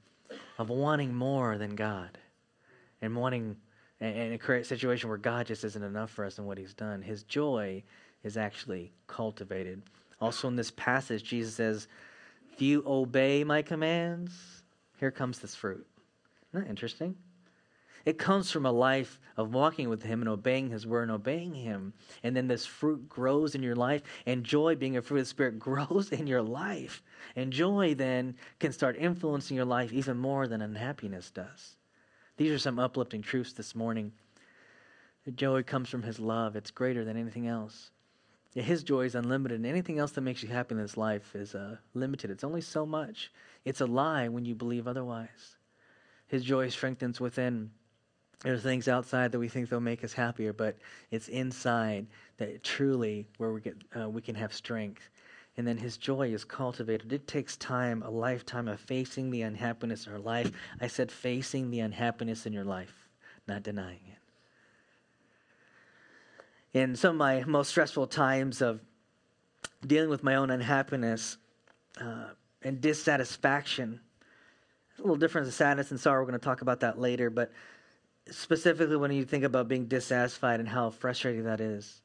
of 0.59 0.69
wanting 0.69 1.15
more 1.15 1.59
than 1.59 1.75
God 1.75 2.19
and 3.01 3.17
wanting 3.17 3.57
and, 4.01 4.41
create 4.41 4.63
a 4.63 4.65
situation 4.65 5.09
where 5.09 5.19
God 5.19 5.47
just 5.47 5.65
isn't 5.65 5.83
enough 5.83 6.11
for 6.11 6.25
us 6.25 6.39
and 6.39 6.47
what 6.47 6.59
He's 6.59 6.75
done. 6.75 7.03
His 7.03 7.23
joy 7.23 7.83
is 8.23 8.37
actually 8.37 8.93
cultivated. 9.07 9.83
Also, 10.21 10.49
in 10.49 10.57
this 10.57 10.71
passage, 10.73 11.25
Jesus 11.25 11.55
says, 11.55 11.89
If 12.55 12.63
you 12.63 12.85
obey 12.87 13.43
my 13.43 13.63
commands, 13.63 14.63
here 15.01 15.11
comes 15.11 15.41
this 15.41 15.57
fruit. 15.57 15.85
Isn't 16.53 16.65
that 16.65 16.71
interesting? 16.71 17.17
It 18.05 18.17
comes 18.17 18.53
from 18.53 18.65
a 18.65 18.71
life 18.71 19.19
of 19.37 19.53
walking 19.53 19.89
with 19.89 20.05
Him 20.05 20.21
and 20.23 20.29
obeying 20.29 20.69
His 20.71 20.87
word 20.87 21.03
and 21.03 21.11
obeying 21.11 21.53
Him. 21.53 21.95
And 22.23 22.37
then 22.37 22.47
this 22.47 22.65
fruit 22.65 23.09
grows 23.09 23.57
in 23.57 23.65
your 23.65 23.75
life, 23.75 24.03
and 24.25 24.45
joy, 24.45 24.77
being 24.77 24.97
a 24.97 25.03
fruit 25.03 25.19
of 25.19 25.25
the 25.25 25.31
Spirit, 25.31 25.59
grows 25.59 26.13
in 26.13 26.29
your 26.29 26.43
life. 26.43 27.03
And 27.35 27.53
joy 27.53 27.97
then 27.97 28.37
can 28.61 28.71
start 28.71 28.97
influencing 29.01 29.57
your 29.57 29.67
life 29.67 29.93
even 29.93 30.17
more 30.17 30.47
than 30.47 30.63
unhappiness 30.63 31.33
does. 31.33 31.75
These 32.37 32.53
are 32.53 32.59
some 32.61 32.79
uplifting 32.79 33.23
truths 33.23 33.53
this 33.53 33.75
morning. 33.75 34.13
Joy 35.35 35.65
comes 35.65 35.89
from 35.89 36.05
His 36.05 36.21
love, 36.21 36.55
it's 36.55 36.71
greater 36.71 37.05
than 37.05 37.17
anything 37.17 37.49
else. 37.49 37.91
His 38.55 38.85
joy 38.85 39.05
is 39.07 39.17
unlimited, 39.17 39.57
and 39.57 39.67
anything 39.67 39.99
else 39.99 40.13
that 40.13 40.21
makes 40.21 40.43
you 40.43 40.49
happy 40.49 40.77
in 40.77 40.81
this 40.81 40.97
life 40.97 41.35
is 41.35 41.57
uh, 41.57 41.77
limited. 41.93 42.31
It's 42.31 42.45
only 42.45 42.61
so 42.61 42.87
much. 42.87 43.33
It's 43.65 43.81
a 43.81 43.87
lie 43.87 44.29
when 44.29 44.45
you 44.45 44.55
believe 44.55 44.87
otherwise. 44.87 45.57
His 46.29 46.45
joy 46.45 46.69
strengthens 46.69 47.21
within. 47.21 47.71
There 48.43 48.55
are 48.55 48.59
things 48.59 48.87
outside 48.87 49.33
that 49.33 49.39
we 49.39 49.49
think 49.49 49.69
they'll 49.69 49.81
make 49.81 50.05
us 50.05 50.13
happier, 50.13 50.53
but 50.53 50.77
it's 51.11 51.29
inside 51.29 52.07
that 52.37 52.63
truly 52.63 53.27
where 53.39 53.53
we 53.53 53.61
get 53.61 53.77
uh, 53.99 54.09
we 54.09 54.23
can 54.23 54.35
have 54.37 54.53
strength. 54.53 55.11
And 55.57 55.67
then 55.67 55.77
his 55.77 55.97
joy 55.97 56.33
is 56.33 56.45
cultivated. 56.45 57.13
It 57.13 57.27
takes 57.27 57.57
time, 57.57 58.03
a 58.03 58.11
lifetime 58.11 58.69
of 58.69 58.81
facing 58.81 59.31
the 59.31 59.43
unhappiness 59.43 60.07
in 60.07 60.13
our 60.13 60.19
life. 60.19 60.51
I 60.81 60.89
said 60.89 61.11
facing 61.11 61.71
the 61.71 61.81
unhappiness 61.81 62.45
in 62.45 62.53
your 62.53 62.65
life, 62.65 63.09
not 63.47 63.63
denying 63.63 64.01
it. 64.09 64.24
In 66.75 66.97
some 66.97 67.13
of 67.13 67.17
my 67.17 67.45
most 67.45 67.69
stressful 67.69 68.09
times 68.09 68.61
of 68.61 68.81
dealing 69.87 70.11
with 70.11 70.25
my 70.25 70.35
own 70.35 70.51
unhappiness 70.51 71.37
uh, 72.01 72.31
and 72.63 72.81
dissatisfaction, 72.81 74.01
a 74.99 75.03
little 75.03 75.17
different 75.17 75.45
than 75.45 75.53
sadness 75.53 75.93
and 75.93 76.01
sorrow. 76.01 76.21
We're 76.21 76.31
going 76.31 76.41
to 76.41 76.45
talk 76.45 76.63
about 76.63 76.81
that 76.81 76.99
later, 76.99 77.31
but 77.31 77.53
specifically 78.29 78.97
when 78.97 79.13
you 79.13 79.25
think 79.25 79.45
about 79.45 79.69
being 79.69 79.87
dissatisfied 79.87 80.59
and 80.59 80.69
how 80.69 80.91
frustrating 80.91 81.45
that 81.45 81.61
is, 81.61 82.03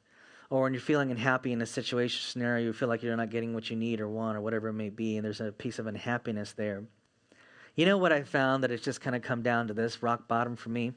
or 0.50 0.62
when 0.62 0.72
you're 0.72 0.80
feeling 0.80 1.10
unhappy 1.10 1.52
in 1.52 1.62
a 1.62 1.66
situation 1.66 2.20
scenario, 2.22 2.66
you 2.66 2.72
feel 2.72 2.88
like 2.88 3.02
you're 3.02 3.16
not 3.16 3.30
getting 3.30 3.54
what 3.54 3.70
you 3.70 3.76
need 3.76 4.00
or 4.00 4.08
want 4.08 4.36
or 4.36 4.40
whatever 4.40 4.68
it 4.68 4.74
may 4.74 4.90
be, 4.90 5.16
and 5.16 5.24
there's 5.24 5.40
a 5.40 5.50
piece 5.50 5.80
of 5.80 5.88
unhappiness 5.88 6.52
there. 6.52 6.84
You 7.74 7.86
know 7.86 7.98
what 7.98 8.12
I 8.12 8.22
found 8.22 8.62
that 8.62 8.70
it's 8.70 8.84
just 8.84 9.00
kind 9.00 9.16
of 9.16 9.22
come 9.22 9.42
down 9.42 9.68
to 9.68 9.74
this 9.74 10.02
rock 10.02 10.28
bottom 10.28 10.54
for 10.54 10.68
me? 10.68 10.92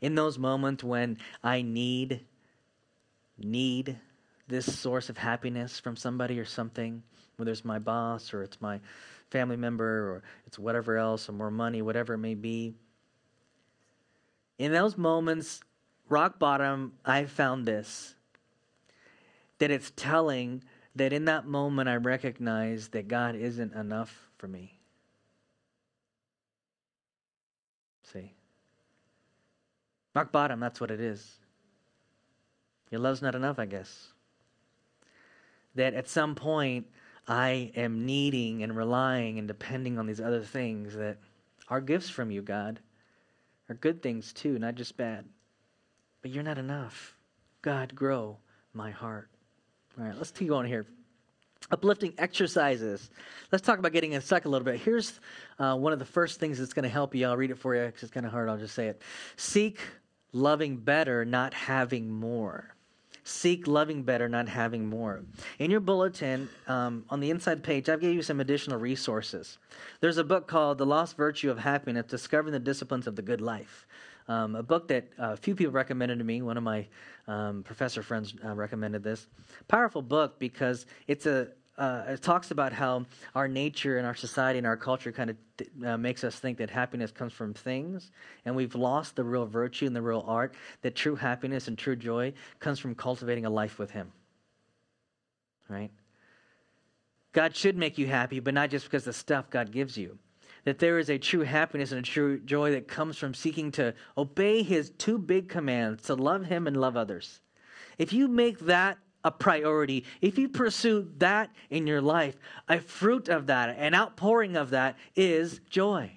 In 0.00 0.14
those 0.14 0.38
moments 0.38 0.84
when 0.84 1.18
I 1.42 1.62
need, 1.62 2.24
need 3.38 3.98
this 4.48 4.78
source 4.78 5.08
of 5.08 5.18
happiness 5.18 5.80
from 5.80 5.96
somebody 5.96 6.38
or 6.38 6.44
something, 6.44 7.02
whether 7.36 7.50
it's 7.50 7.64
my 7.64 7.78
boss 7.78 8.32
or 8.32 8.42
it's 8.42 8.60
my 8.60 8.80
family 9.30 9.56
member 9.56 9.84
or 9.84 10.22
it's 10.46 10.58
whatever 10.58 10.96
else 10.96 11.28
or 11.28 11.32
more 11.32 11.50
money, 11.50 11.82
whatever 11.82 12.14
it 12.14 12.18
may 12.18 12.34
be. 12.34 12.74
In 14.58 14.72
those 14.72 14.96
moments, 14.96 15.60
rock 16.08 16.38
bottom, 16.38 16.92
I 17.04 17.24
found 17.24 17.66
this 17.66 18.14
that 19.58 19.70
it's 19.70 19.92
telling 19.96 20.62
that 20.94 21.12
in 21.12 21.24
that 21.26 21.46
moment 21.46 21.88
I 21.88 21.96
recognize 21.96 22.88
that 22.88 23.08
God 23.08 23.34
isn't 23.34 23.74
enough 23.74 24.28
for 24.36 24.48
me. 24.48 24.78
See? 28.12 28.34
Rock 30.14 30.30
bottom, 30.30 30.60
that's 30.60 30.80
what 30.80 30.90
it 30.90 31.00
is. 31.00 31.38
Your 32.90 33.00
love's 33.00 33.22
not 33.22 33.34
enough, 33.34 33.58
I 33.58 33.66
guess. 33.66 34.08
That 35.74 35.94
at 35.94 36.08
some 36.08 36.34
point 36.34 36.86
I 37.28 37.72
am 37.76 38.06
needing 38.06 38.62
and 38.62 38.76
relying 38.76 39.38
and 39.38 39.48
depending 39.48 39.98
on 39.98 40.06
these 40.06 40.20
other 40.20 40.42
things 40.42 40.94
that 40.94 41.18
are 41.68 41.80
gifts 41.80 42.08
from 42.08 42.30
you, 42.30 42.42
God, 42.42 42.80
are 43.68 43.74
good 43.74 44.02
things 44.02 44.32
too, 44.32 44.58
not 44.58 44.76
just 44.76 44.96
bad. 44.96 45.24
But 46.22 46.30
you're 46.30 46.44
not 46.44 46.58
enough. 46.58 47.16
God, 47.62 47.94
grow 47.94 48.38
my 48.72 48.90
heart. 48.90 49.28
All 49.98 50.04
right, 50.04 50.16
let's 50.16 50.30
keep 50.30 50.48
going 50.48 50.66
here. 50.66 50.86
Uplifting 51.70 52.14
exercises. 52.18 53.10
Let's 53.50 53.66
talk 53.66 53.80
about 53.80 53.92
getting 53.92 54.18
stuck 54.20 54.44
a 54.44 54.48
little 54.48 54.64
bit. 54.64 54.78
Here's 54.80 55.18
uh, 55.58 55.74
one 55.74 55.92
of 55.92 55.98
the 55.98 56.04
first 56.04 56.38
things 56.38 56.58
that's 56.58 56.72
going 56.72 56.84
to 56.84 56.88
help 56.88 57.14
you. 57.14 57.26
I'll 57.26 57.36
read 57.36 57.50
it 57.50 57.58
for 57.58 57.74
you 57.74 57.86
because 57.86 58.04
it's 58.04 58.12
kind 58.12 58.24
of 58.24 58.30
hard. 58.30 58.48
I'll 58.48 58.58
just 58.58 58.74
say 58.74 58.86
it. 58.86 59.02
Seek 59.36 59.80
loving 60.32 60.76
better, 60.76 61.24
not 61.24 61.54
having 61.54 62.08
more. 62.08 62.75
Seek 63.28 63.66
loving 63.66 64.04
better, 64.04 64.28
not 64.28 64.48
having 64.48 64.86
more. 64.86 65.24
In 65.58 65.68
your 65.68 65.80
bulletin, 65.80 66.48
um, 66.68 67.04
on 67.10 67.18
the 67.18 67.30
inside 67.30 67.64
page, 67.64 67.88
I've 67.88 68.00
gave 68.00 68.14
you 68.14 68.22
some 68.22 68.38
additional 68.38 68.78
resources. 68.78 69.58
There's 70.00 70.16
a 70.16 70.22
book 70.22 70.46
called 70.46 70.78
The 70.78 70.86
Lost 70.86 71.16
Virtue 71.16 71.50
of 71.50 71.58
Happiness 71.58 72.06
Discovering 72.06 72.52
the 72.52 72.60
Disciplines 72.60 73.08
of 73.08 73.16
the 73.16 73.22
Good 73.22 73.40
Life. 73.40 73.88
Um, 74.28 74.54
a 74.54 74.62
book 74.62 74.86
that 74.88 75.08
uh, 75.18 75.32
a 75.32 75.36
few 75.36 75.56
people 75.56 75.72
recommended 75.72 76.18
to 76.18 76.24
me. 76.24 76.40
One 76.40 76.56
of 76.56 76.62
my 76.62 76.86
um, 77.26 77.64
professor 77.64 78.00
friends 78.00 78.32
uh, 78.44 78.54
recommended 78.54 79.02
this. 79.02 79.26
Powerful 79.66 80.02
book 80.02 80.38
because 80.38 80.86
it's 81.08 81.26
a 81.26 81.48
uh, 81.78 82.04
it 82.08 82.22
talks 82.22 82.50
about 82.50 82.72
how 82.72 83.04
our 83.34 83.48
nature 83.48 83.98
and 83.98 84.06
our 84.06 84.14
society 84.14 84.58
and 84.58 84.66
our 84.66 84.76
culture 84.76 85.12
kind 85.12 85.30
of 85.30 85.36
uh, 85.84 85.96
makes 85.98 86.24
us 86.24 86.38
think 86.38 86.58
that 86.58 86.70
happiness 86.70 87.10
comes 87.10 87.32
from 87.32 87.52
things, 87.52 88.10
and 88.44 88.56
we've 88.56 88.74
lost 88.74 89.16
the 89.16 89.24
real 89.24 89.46
virtue 89.46 89.86
and 89.86 89.94
the 89.94 90.00
real 90.00 90.24
art. 90.26 90.54
That 90.82 90.94
true 90.94 91.16
happiness 91.16 91.68
and 91.68 91.76
true 91.76 91.96
joy 91.96 92.32
comes 92.60 92.78
from 92.78 92.94
cultivating 92.94 93.44
a 93.44 93.50
life 93.50 93.78
with 93.78 93.90
Him. 93.90 94.12
Right? 95.68 95.90
God 97.32 97.54
should 97.54 97.76
make 97.76 97.98
you 97.98 98.06
happy, 98.06 98.40
but 98.40 98.54
not 98.54 98.70
just 98.70 98.86
because 98.86 99.04
the 99.04 99.12
stuff 99.12 99.50
God 99.50 99.70
gives 99.70 99.98
you. 99.98 100.18
That 100.64 100.78
there 100.78 100.98
is 100.98 101.10
a 101.10 101.18
true 101.18 101.42
happiness 101.42 101.92
and 101.92 102.00
a 102.00 102.02
true 102.02 102.40
joy 102.40 102.72
that 102.72 102.88
comes 102.88 103.18
from 103.18 103.34
seeking 103.34 103.70
to 103.72 103.94
obey 104.16 104.62
His 104.62 104.90
two 104.96 105.18
big 105.18 105.50
commands 105.50 106.04
to 106.04 106.14
love 106.14 106.46
Him 106.46 106.66
and 106.66 106.76
love 106.76 106.96
others. 106.96 107.40
If 107.98 108.14
you 108.14 108.28
make 108.28 108.60
that 108.60 108.98
a 109.26 109.30
priority, 109.32 110.04
if 110.20 110.38
you 110.38 110.48
pursue 110.48 111.10
that 111.18 111.50
in 111.68 111.84
your 111.84 112.00
life, 112.00 112.36
a 112.68 112.78
fruit 112.78 113.28
of 113.28 113.48
that, 113.48 113.76
an 113.76 113.92
outpouring 113.92 114.56
of 114.56 114.70
that 114.70 114.96
is 115.16 115.60
joy. 115.68 116.08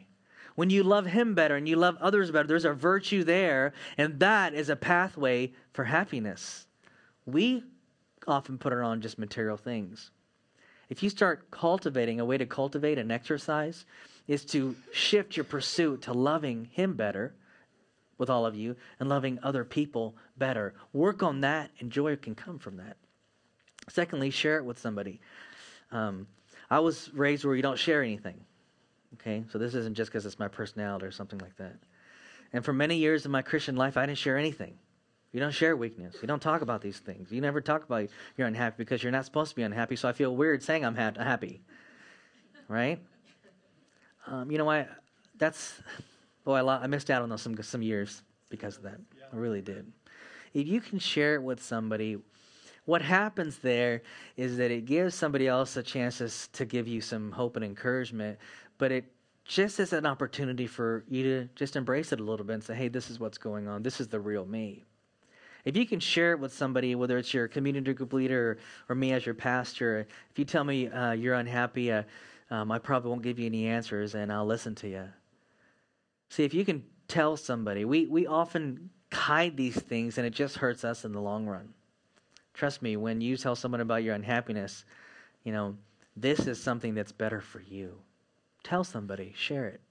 When 0.53 0.69
you 0.69 0.83
love 0.83 1.07
Him 1.07 1.33
better 1.33 1.55
and 1.55 1.67
you 1.67 1.75
love 1.75 1.97
others 1.99 2.29
better, 2.29 2.47
there's 2.47 2.65
a 2.65 2.73
virtue 2.73 3.23
there, 3.23 3.73
and 3.97 4.19
that 4.19 4.53
is 4.53 4.69
a 4.69 4.75
pathway 4.75 5.53
for 5.73 5.85
happiness. 5.85 6.67
We 7.25 7.63
often 8.27 8.59
put 8.59 8.73
it 8.73 8.79
on 8.79 9.01
just 9.01 9.17
material 9.17 9.57
things. 9.57 10.11
If 10.87 11.01
you 11.01 11.09
start 11.09 11.49
cultivating, 11.49 12.19
a 12.19 12.25
way 12.25 12.37
to 12.37 12.45
cultivate 12.45 12.99
and 12.99 13.11
exercise 13.11 13.85
is 14.27 14.45
to 14.45 14.75
shift 14.91 15.35
your 15.35 15.45
pursuit 15.45 16.03
to 16.03 16.13
loving 16.13 16.69
Him 16.73 16.93
better 16.93 17.33
with 18.19 18.29
all 18.29 18.45
of 18.45 18.55
you 18.55 18.75
and 18.99 19.09
loving 19.09 19.39
other 19.41 19.65
people 19.65 20.15
better. 20.37 20.75
Work 20.93 21.23
on 21.23 21.41
that, 21.41 21.71
and 21.79 21.91
joy 21.91 22.15
can 22.15 22.35
come 22.35 22.59
from 22.59 22.77
that. 22.77 22.97
Secondly, 23.87 24.29
share 24.29 24.57
it 24.57 24.65
with 24.65 24.77
somebody. 24.77 25.19
Um, 25.91 26.27
I 26.69 26.79
was 26.79 27.11
raised 27.13 27.43
where 27.43 27.55
you 27.55 27.63
don't 27.63 27.79
share 27.79 28.03
anything. 28.03 28.39
Okay, 29.15 29.43
so 29.51 29.57
this 29.57 29.73
isn't 29.73 29.95
just 29.95 30.11
because 30.11 30.27
it's 30.27 30.37
my 30.37 30.47
personality 30.47 31.05
or 31.05 31.11
something 31.11 31.39
like 31.39 31.57
that. 31.57 31.77
And 32.53 32.63
for 32.63 32.73
many 32.73 32.97
years 32.97 33.25
in 33.25 33.31
my 33.31 33.41
Christian 33.41 33.75
life, 33.75 33.97
I 33.97 34.05
didn't 34.05 34.19
share 34.19 34.37
anything. 34.37 34.77
You 35.31 35.39
don't 35.39 35.51
share 35.51 35.75
weakness. 35.75 36.15
You 36.21 36.27
don't 36.27 36.41
talk 36.41 36.61
about 36.61 36.81
these 36.81 36.97
things. 36.97 37.31
You 37.31 37.41
never 37.41 37.61
talk 37.61 37.83
about 37.83 38.09
you're 38.37 38.47
unhappy 38.47 38.75
because 38.77 39.01
you're 39.01 39.11
not 39.11 39.25
supposed 39.25 39.51
to 39.51 39.55
be 39.55 39.63
unhappy. 39.63 39.95
So 39.95 40.09
I 40.09 40.13
feel 40.13 40.35
weird 40.35 40.63
saying 40.63 40.85
I'm 40.85 40.95
ha- 40.95 41.13
happy, 41.17 41.61
right? 42.67 42.99
Um, 44.27 44.51
you 44.51 44.57
know 44.57 44.65
why? 44.65 44.87
That's 45.37 45.81
boy, 46.43 46.55
I, 46.55 46.83
I 46.83 46.87
missed 46.87 47.09
out 47.09 47.21
on 47.21 47.29
those 47.29 47.41
some 47.41 47.61
some 47.61 47.81
years 47.81 48.23
because 48.49 48.77
of 48.77 48.83
that. 48.83 48.99
I 49.31 49.35
really 49.35 49.61
did. 49.61 49.91
If 50.53 50.67
you 50.67 50.81
can 50.81 50.99
share 50.99 51.35
it 51.35 51.43
with 51.43 51.61
somebody, 51.61 52.17
what 52.85 53.01
happens 53.01 53.59
there 53.59 54.01
is 54.35 54.57
that 54.57 54.71
it 54.71 54.85
gives 54.85 55.13
somebody 55.13 55.47
else 55.47 55.77
a 55.77 55.83
chance 55.83 56.17
to, 56.17 56.51
to 56.53 56.65
give 56.65 56.87
you 56.87 57.01
some 57.01 57.31
hope 57.31 57.55
and 57.55 57.63
encouragement, 57.63 58.39
but 58.79 58.91
it 58.91 59.05
just 59.45 59.79
is 59.79 59.93
an 59.93 60.05
opportunity 60.05 60.67
for 60.67 61.03
you 61.07 61.23
to 61.23 61.49
just 61.55 61.75
embrace 61.75 62.11
it 62.11 62.19
a 62.19 62.23
little 62.23 62.45
bit 62.45 62.53
and 62.53 62.63
say, 62.63 62.75
hey, 62.75 62.87
this 62.87 63.09
is 63.09 63.19
what's 63.19 63.37
going 63.37 63.67
on. 63.67 63.83
This 63.83 63.99
is 63.99 64.07
the 64.07 64.19
real 64.19 64.45
me. 64.45 64.85
If 65.65 65.75
you 65.75 65.85
can 65.85 65.99
share 65.99 66.31
it 66.31 66.39
with 66.39 66.53
somebody, 66.53 66.95
whether 66.95 67.17
it's 67.17 67.33
your 67.33 67.47
community 67.47 67.93
group 67.93 68.13
leader 68.13 68.51
or, 68.51 68.93
or 68.93 68.95
me 68.95 69.11
as 69.11 69.25
your 69.25 69.35
pastor, 69.35 70.07
if 70.31 70.39
you 70.39 70.45
tell 70.45 70.63
me 70.63 70.87
uh, 70.87 71.11
you're 71.11 71.35
unhappy, 71.35 71.91
uh, 71.91 72.03
um, 72.49 72.71
I 72.71 72.79
probably 72.79 73.09
won't 73.09 73.21
give 73.21 73.37
you 73.37 73.45
any 73.45 73.67
answers 73.67 74.15
and 74.15 74.31
I'll 74.31 74.45
listen 74.45 74.73
to 74.75 74.87
you. 74.87 75.09
See, 76.29 76.43
if 76.43 76.53
you 76.53 76.63
can 76.63 76.83
tell 77.07 77.35
somebody, 77.37 77.85
we, 77.85 78.05
we 78.05 78.27
often 78.27 78.89
hide 79.11 79.57
these 79.57 79.75
things 79.75 80.17
and 80.17 80.25
it 80.25 80.31
just 80.31 80.57
hurts 80.57 80.83
us 80.83 81.03
in 81.03 81.11
the 81.11 81.21
long 81.21 81.47
run. 81.47 81.73
Trust 82.53 82.81
me, 82.81 82.97
when 82.97 83.21
you 83.21 83.37
tell 83.37 83.55
someone 83.55 83.81
about 83.81 84.03
your 84.03 84.15
unhappiness, 84.15 84.85
you 85.43 85.51
know, 85.51 85.75
this 86.15 86.47
is 86.47 86.61
something 86.61 86.93
that's 86.93 87.11
better 87.11 87.41
for 87.41 87.61
you. 87.61 87.95
Tell 88.63 88.83
somebody, 88.83 89.33
share 89.35 89.67
it. 89.67 89.81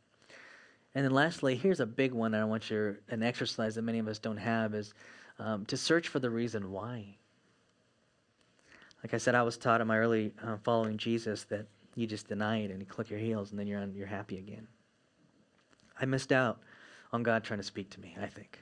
And 0.95 1.05
then 1.05 1.13
lastly, 1.13 1.57
here's 1.57 1.81
a 1.81 1.87
big 1.87 2.13
one 2.13 2.33
that 2.33 2.41
I 2.41 2.45
want 2.45 2.71
you 2.71 2.97
an 3.09 3.23
exercise 3.23 3.75
that 3.75 3.83
many 3.83 3.99
of 3.99 4.09
us 4.09 4.19
don't 4.19 4.37
have 4.37 4.75
is 4.75 4.95
um, 5.39 5.65
to 5.67 5.77
search 5.77 6.09
for 6.09 6.19
the 6.19 6.31
reason 6.31 6.71
why. 6.71 7.17
Like 9.03 9.15
I 9.15 9.19
said, 9.19 9.35
I 9.35 9.43
was 9.43 9.57
taught 9.57 9.81
in 9.81 9.87
my 9.87 9.99
early 9.99 10.33
uh, 10.43 10.57
following 10.65 10.99
Jesus 10.99 11.45
that 11.45 11.67
you 11.95 12.07
just 12.07 12.29
deny 12.29 12.59
it 12.59 12.71
and 12.71 12.81
you 12.81 12.87
click 12.87 13.11
your 13.11 13.19
heels 13.19 13.51
and 13.51 13.59
then 13.59 13.67
you're 13.67 13.85
you're 13.95 14.07
happy 14.07 14.39
again. 14.39 14.67
I 16.01 16.07
missed 16.07 16.33
out 16.33 16.61
on 17.13 17.23
God 17.23 17.45
trying 17.45 17.61
to 17.61 17.65
speak 17.65 17.91
to 17.91 18.01
me, 18.01 18.17
I 18.21 18.27
think. 18.27 18.59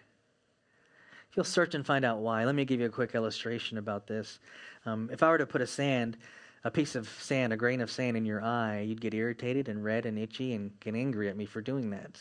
If 1.31 1.37
you'll 1.37 1.45
search 1.45 1.75
and 1.75 1.85
find 1.85 2.05
out 2.05 2.19
why, 2.19 2.45
let 2.45 2.55
me 2.55 2.65
give 2.65 2.81
you 2.81 2.87
a 2.87 2.91
quick 2.91 3.15
illustration 3.15 3.79
about 3.79 4.07
this. 4.07 4.39
Um, 4.85 5.11
if 5.13 5.23
I 5.23 5.29
were 5.29 5.39
to 5.39 5.47
put 5.47 5.61
a 5.61 5.67
sand, 5.67 6.17
a 6.65 6.71
piece 6.71 6.95
of 6.95 7.09
sand, 7.09 7.53
a 7.53 7.57
grain 7.57 7.81
of 7.81 7.91
sand 7.91 8.17
in 8.17 8.25
your 8.25 8.43
eye, 8.43 8.81
you'd 8.81 9.01
get 9.01 9.15
irritated 9.15 9.69
and 9.69 9.85
red 9.85 10.07
and 10.07 10.19
itchy 10.19 10.55
and 10.55 10.79
get 10.81 10.95
angry 10.95 11.29
at 11.29 11.37
me 11.37 11.45
for 11.45 11.61
doing 11.61 11.91
that. 11.91 12.19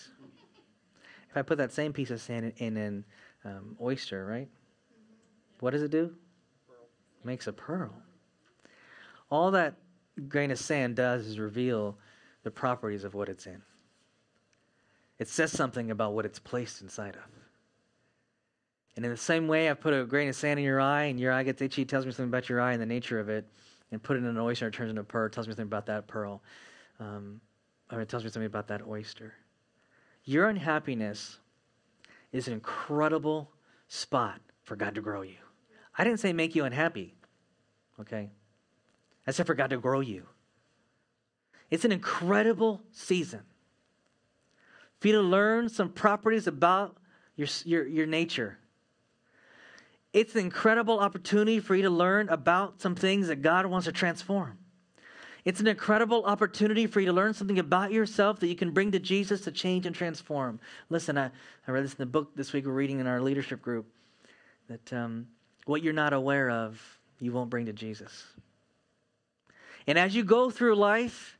If 1.29 1.37
I 1.37 1.41
put 1.41 1.57
that 1.57 1.71
same 1.71 1.93
piece 1.93 2.11
of 2.11 2.21
sand 2.21 2.53
in, 2.57 2.75
in 2.75 2.77
an 2.77 3.05
um, 3.45 3.77
oyster, 3.81 4.25
right? 4.25 4.49
What 5.59 5.71
does 5.71 5.81
it 5.81 5.91
do? 5.91 6.13
It 7.19 7.25
makes 7.25 7.47
a 7.47 7.53
pearl. 7.53 7.93
All 9.31 9.51
that 9.51 9.75
grain 10.27 10.51
of 10.51 10.59
sand 10.59 10.95
does 10.95 11.25
is 11.25 11.39
reveal 11.39 11.97
the 12.43 12.51
properties 12.51 13.03
of 13.03 13.13
what 13.13 13.29
it's 13.29 13.47
in. 13.47 13.61
It 15.17 15.27
says 15.27 15.51
something 15.51 15.91
about 15.91 16.13
what 16.13 16.25
it's 16.25 16.39
placed 16.39 16.81
inside 16.81 17.15
of. 17.15 17.31
And 18.95 19.05
in 19.05 19.11
the 19.11 19.17
same 19.17 19.47
way, 19.47 19.69
I 19.69 19.73
put 19.73 19.93
a 19.93 20.05
grain 20.05 20.29
of 20.29 20.35
sand 20.35 20.59
in 20.59 20.65
your 20.65 20.79
eye, 20.79 21.03
and 21.03 21.19
your 21.19 21.31
eye 21.31 21.43
gets 21.43 21.61
itchy, 21.61 21.85
tells 21.85 22.05
me 22.05 22.11
something 22.11 22.29
about 22.29 22.49
your 22.49 22.61
eye 22.61 22.73
and 22.73 22.81
the 22.81 22.85
nature 22.85 23.19
of 23.19 23.29
it, 23.29 23.47
and 23.91 24.01
put 24.01 24.17
it 24.17 24.19
in 24.19 24.25
an 24.25 24.37
oyster, 24.37 24.65
and 24.65 24.73
it 24.73 24.77
turns 24.77 24.89
into 24.89 25.01
a 25.01 25.05
pearl, 25.05 25.29
tells 25.29 25.47
me 25.47 25.51
something 25.51 25.67
about 25.67 25.85
that 25.87 26.07
pearl. 26.07 26.41
Um, 26.99 27.41
or 27.91 28.01
it 28.01 28.09
tells 28.09 28.23
me 28.23 28.29
something 28.29 28.47
about 28.47 28.67
that 28.67 28.81
oyster. 28.87 29.33
Your 30.23 30.49
unhappiness 30.49 31.39
is 32.31 32.47
an 32.47 32.53
incredible 32.53 33.51
spot 33.87 34.41
for 34.63 34.75
God 34.75 34.95
to 34.95 35.01
grow 35.01 35.21
you. 35.21 35.35
I 35.97 36.03
didn't 36.03 36.19
say 36.19 36.33
make 36.33 36.55
you 36.55 36.65
unhappy, 36.65 37.13
okay? 37.99 38.29
I 39.27 39.31
said 39.31 39.45
for 39.45 39.55
God 39.55 39.69
to 39.69 39.77
grow 39.77 39.99
you. 39.99 40.25
It's 41.69 41.85
an 41.85 41.91
incredible 41.91 42.81
season 42.91 43.41
for 44.99 45.07
you 45.07 45.13
to 45.13 45.21
learn 45.21 45.69
some 45.69 45.89
properties 45.89 46.47
about 46.47 46.97
your, 47.35 47.47
your, 47.65 47.87
your 47.87 48.05
nature. 48.05 48.57
It's 50.13 50.33
an 50.33 50.41
incredible 50.41 50.99
opportunity 50.99 51.59
for 51.59 51.75
you 51.75 51.83
to 51.83 51.89
learn 51.89 52.29
about 52.29 52.81
some 52.81 52.95
things 52.95 53.27
that 53.27 53.41
God 53.41 53.65
wants 53.65 53.85
to 53.85 53.91
transform. 53.91 54.57
It's 55.43 55.59
an 55.59 55.67
incredible 55.67 56.23
opportunity 56.25 56.87
for 56.87 57.01
you 57.01 57.05
to 57.05 57.13
learn 57.13 57.33
something 57.33 57.59
about 57.59 57.91
yourself 57.91 58.39
that 58.39 58.47
you 58.47 58.55
can 58.55 58.71
bring 58.71 58.91
to 58.93 58.99
Jesus 58.99 59.41
to 59.41 59.51
change 59.51 59.85
and 59.85 59.95
transform. 59.95 60.59
Listen, 60.89 61.17
I, 61.17 61.29
I 61.67 61.71
read 61.71 61.83
this 61.83 61.91
in 61.91 61.97
the 61.99 62.07
book 62.07 62.35
this 62.35 62.51
week 62.51 62.65
we're 62.65 62.71
reading 62.71 62.99
in 62.99 63.05
our 63.05 63.21
leadership 63.21 63.61
group 63.61 63.85
that 64.69 64.91
um, 64.93 65.27
what 65.65 65.83
you're 65.83 65.93
not 65.93 66.13
aware 66.13 66.49
of, 66.49 66.81
you 67.19 67.31
won't 67.31 67.49
bring 67.49 67.67
to 67.67 67.73
Jesus. 67.73 68.23
And 69.85 69.99
as 69.99 70.15
you 70.15 70.23
go 70.23 70.49
through 70.49 70.75
life, 70.75 71.34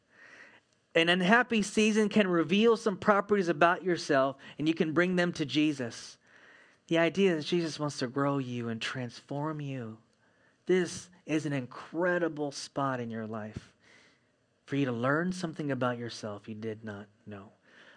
an 0.96 1.10
unhappy 1.10 1.62
season 1.62 2.08
can 2.08 2.28
reveal 2.28 2.78
some 2.78 2.96
properties 2.96 3.50
about 3.50 3.84
yourself 3.84 4.38
and 4.58 4.68
you 4.68 4.74
can 4.74 4.94
bring 4.94 5.18
them 5.18 5.34
to 5.34 5.46
Jesus. 5.46 6.18
The 6.88 6.98
idea 6.98 7.36
is 7.36 7.46
Jesus 7.46 7.80
wants 7.80 8.00
to 8.00 8.08
grow 8.08 8.38
you 8.38 8.70
and 8.70 8.82
transform 8.82 9.60
you. 9.60 9.98
This 10.66 11.10
is 11.26 11.46
an 11.46 11.54
incredible 11.54 12.52
spot 12.52 13.00
in 13.00 13.12
your 13.12 13.28
life 13.28 13.74
for 14.66 14.78
you 14.78 14.86
to 14.86 14.92
learn 14.92 15.32
something 15.32 15.72
about 15.72 15.98
yourself 15.98 16.48
you 16.48 16.56
did 16.56 16.84
not 16.84 17.08
know. 17.28 17.52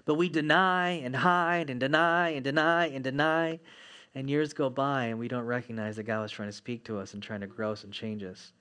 But 0.05 0.15
we 0.15 0.29
deny 0.29 0.91
and 0.91 1.15
hide 1.15 1.71
and 1.71 1.79
deny 1.79 2.31
and 2.31 2.43
deny 2.43 2.87
and 2.87 3.05
deny. 3.05 3.61
And 4.15 4.29
years 4.29 4.53
go 4.53 4.71
by 4.71 5.05
and 5.05 5.19
we 5.19 5.29
don't 5.29 5.45
recognize 5.45 5.97
that 5.97 6.05
God 6.05 6.23
was 6.23 6.33
trying 6.33 6.49
to 6.49 6.53
speak 6.55 6.85
to 6.85 6.99
us 6.99 7.15
and 7.15 7.23
trying 7.23 7.41
to 7.41 7.47
grow 7.47 7.73
us 7.73 7.85
and 7.85 7.93
change 7.93 8.23
us. 8.25 8.53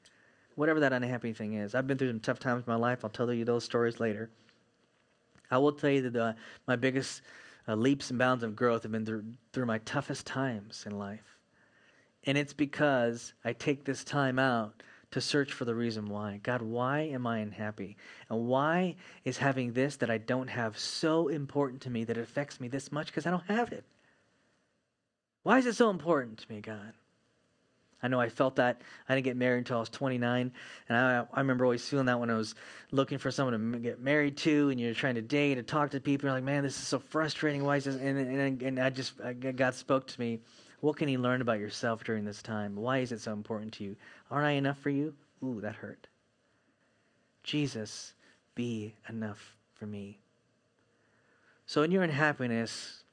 Whatever 0.58 0.80
that 0.80 0.92
unhappy 0.92 1.34
thing 1.34 1.54
is. 1.54 1.76
I've 1.76 1.86
been 1.86 2.00
through 2.00 2.10
some 2.10 2.20
tough 2.20 2.40
times 2.40 2.64
in 2.66 2.74
my 2.74 2.80
life. 2.80 3.06
I'll 3.06 3.12
tell 3.12 3.32
you 3.32 3.46
those 3.46 3.64
stories 3.64 4.00
later. 4.00 4.32
I 5.52 5.60
will 5.60 5.72
tell 5.72 5.92
you 5.92 6.02
that 6.02 6.14
the, 6.14 6.36
my 6.68 6.76
biggest 6.76 7.22
uh, 7.68 7.76
leaps 7.76 8.10
and 8.10 8.18
bounds 8.18 8.44
of 8.44 8.56
growth 8.56 8.82
have 8.82 8.92
been 8.92 9.06
through, 9.06 9.24
through 9.54 9.68
my 9.68 9.78
toughest 9.78 10.26
times 10.26 10.84
in 10.88 10.98
life. 10.98 11.38
And 12.24 12.40
it's 12.40 12.54
because 12.54 13.36
I 13.46 13.54
take 13.54 13.86
this 13.86 14.04
time 14.04 14.40
out 14.40 14.82
to 15.12 15.22
search 15.22 15.54
for 15.54 15.64
the 15.64 15.76
reason 15.76 16.10
why. 16.10 16.40
God, 16.42 16.64
why 16.64 17.02
am 17.02 17.28
I 17.28 17.38
unhappy? 17.38 17.96
And 18.28 18.48
why 18.48 18.96
is 19.26 19.38
having 19.38 19.74
this 19.74 19.98
that 19.98 20.10
I 20.10 20.18
don't 20.18 20.50
have 20.50 20.80
so 20.80 21.28
important 21.28 21.84
to 21.84 21.92
me 21.92 22.04
that 22.06 22.18
it 22.18 22.22
affects 22.22 22.60
me 22.60 22.68
this 22.68 22.92
much 22.92 23.06
because 23.06 23.28
I 23.28 23.30
don't 23.30 23.46
have 23.46 23.72
it? 23.72 23.86
Why 25.44 25.60
is 25.60 25.68
it 25.68 25.76
so 25.76 25.92
important 25.92 26.40
to 26.40 26.52
me, 26.52 26.62
God? 26.62 26.94
I 28.02 28.08
know 28.08 28.20
I 28.20 28.30
felt 28.30 28.58
that. 28.58 28.82
I 29.10 29.16
didn't 29.16 29.26
get 29.26 29.38
married 29.38 29.60
until 29.60 29.78
I 29.78 29.80
was 29.80 29.90
29. 29.90 30.52
And 30.90 30.98
I, 30.98 31.26
I 31.34 31.40
remember 31.40 31.66
always 31.66 31.88
feeling 31.88 32.06
that 32.06 32.20
when 32.20 32.30
I 32.30 32.36
was 32.36 32.54
looking 32.92 33.18
for 33.18 33.32
someone 33.32 33.72
to 33.72 33.80
get 33.80 34.00
married 34.00 34.38
to 34.38 34.70
and 34.70 34.80
you're 34.80 34.94
trying 34.94 35.16
to 35.16 35.22
date 35.22 35.58
and 35.58 35.68
talk 35.68 35.92
to 35.92 36.00
people. 36.00 36.28
You're 36.28 36.36
like, 36.36 36.44
man, 36.44 36.64
this 36.64 36.78
is 36.78 36.88
so 36.88 37.00
frustrating. 37.00 37.64
Why 37.64 37.78
is 37.78 37.86
this? 37.86 37.96
And, 37.96 38.18
and, 38.20 38.62
and 38.62 38.80
I 38.80 38.92
just, 38.92 39.14
God 39.56 39.74
spoke 39.74 40.08
to 40.08 40.20
me 40.20 40.40
what 40.80 40.96
can 40.96 41.10
you 41.10 41.18
learn 41.18 41.42
about 41.42 41.60
yourself 41.60 42.04
during 42.04 42.24
this 42.24 42.42
time? 42.42 42.76
Why 42.76 43.00
is 43.00 43.12
it 43.12 43.22
so 43.22 43.34
important 43.34 43.74
to 43.74 43.84
you? 43.84 43.96
Aren't 44.30 44.46
I 44.46 44.52
enough 44.52 44.78
for 44.78 44.90
you? 44.90 45.16
Ooh, 45.44 45.60
that 45.62 45.76
hurt. 45.76 46.08
Jesus, 47.44 48.14
be 48.54 48.96
enough 49.10 49.56
for 49.74 49.88
me. 49.88 50.20
So, 51.66 51.82
in 51.82 51.92
your 51.92 52.04
unhappiness, 52.04 53.04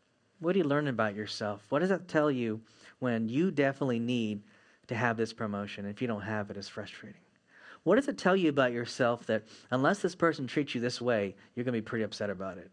what 0.41 0.53
do 0.53 0.59
you 0.59 0.65
learn 0.65 0.89
about 0.89 1.15
yourself? 1.15 1.65
What 1.71 1.79
does 1.79 1.89
that 1.89 2.09
tell 2.09 2.31
you 2.31 2.61
when 2.99 3.29
you 3.29 3.51
definitely 3.51 3.99
need 3.99 4.43
to 4.89 4.95
have 4.95 5.17
this 5.17 5.33
promotion? 5.33 5.87
If 5.87 6.01
you 6.03 6.09
don't 6.09 6.23
have 6.23 6.51
it, 6.51 6.57
it's 6.57 6.69
frustrating. 6.69 7.21
What 7.85 7.97
does 7.97 8.09
it 8.09 8.19
tell 8.19 8.35
you 8.35 8.49
about 8.49 8.73
yourself 8.73 9.27
that 9.27 9.45
unless 9.71 10.01
this 10.01 10.15
person 10.15 10.47
treats 10.47 10.75
you 10.75 10.81
this 10.81 11.01
way, 11.01 11.37
you're 11.55 11.65
going 11.65 11.75
to 11.75 11.81
be 11.81 11.85
pretty 11.85 12.05
upset 12.05 12.31
about 12.31 12.59
it? 12.59 12.71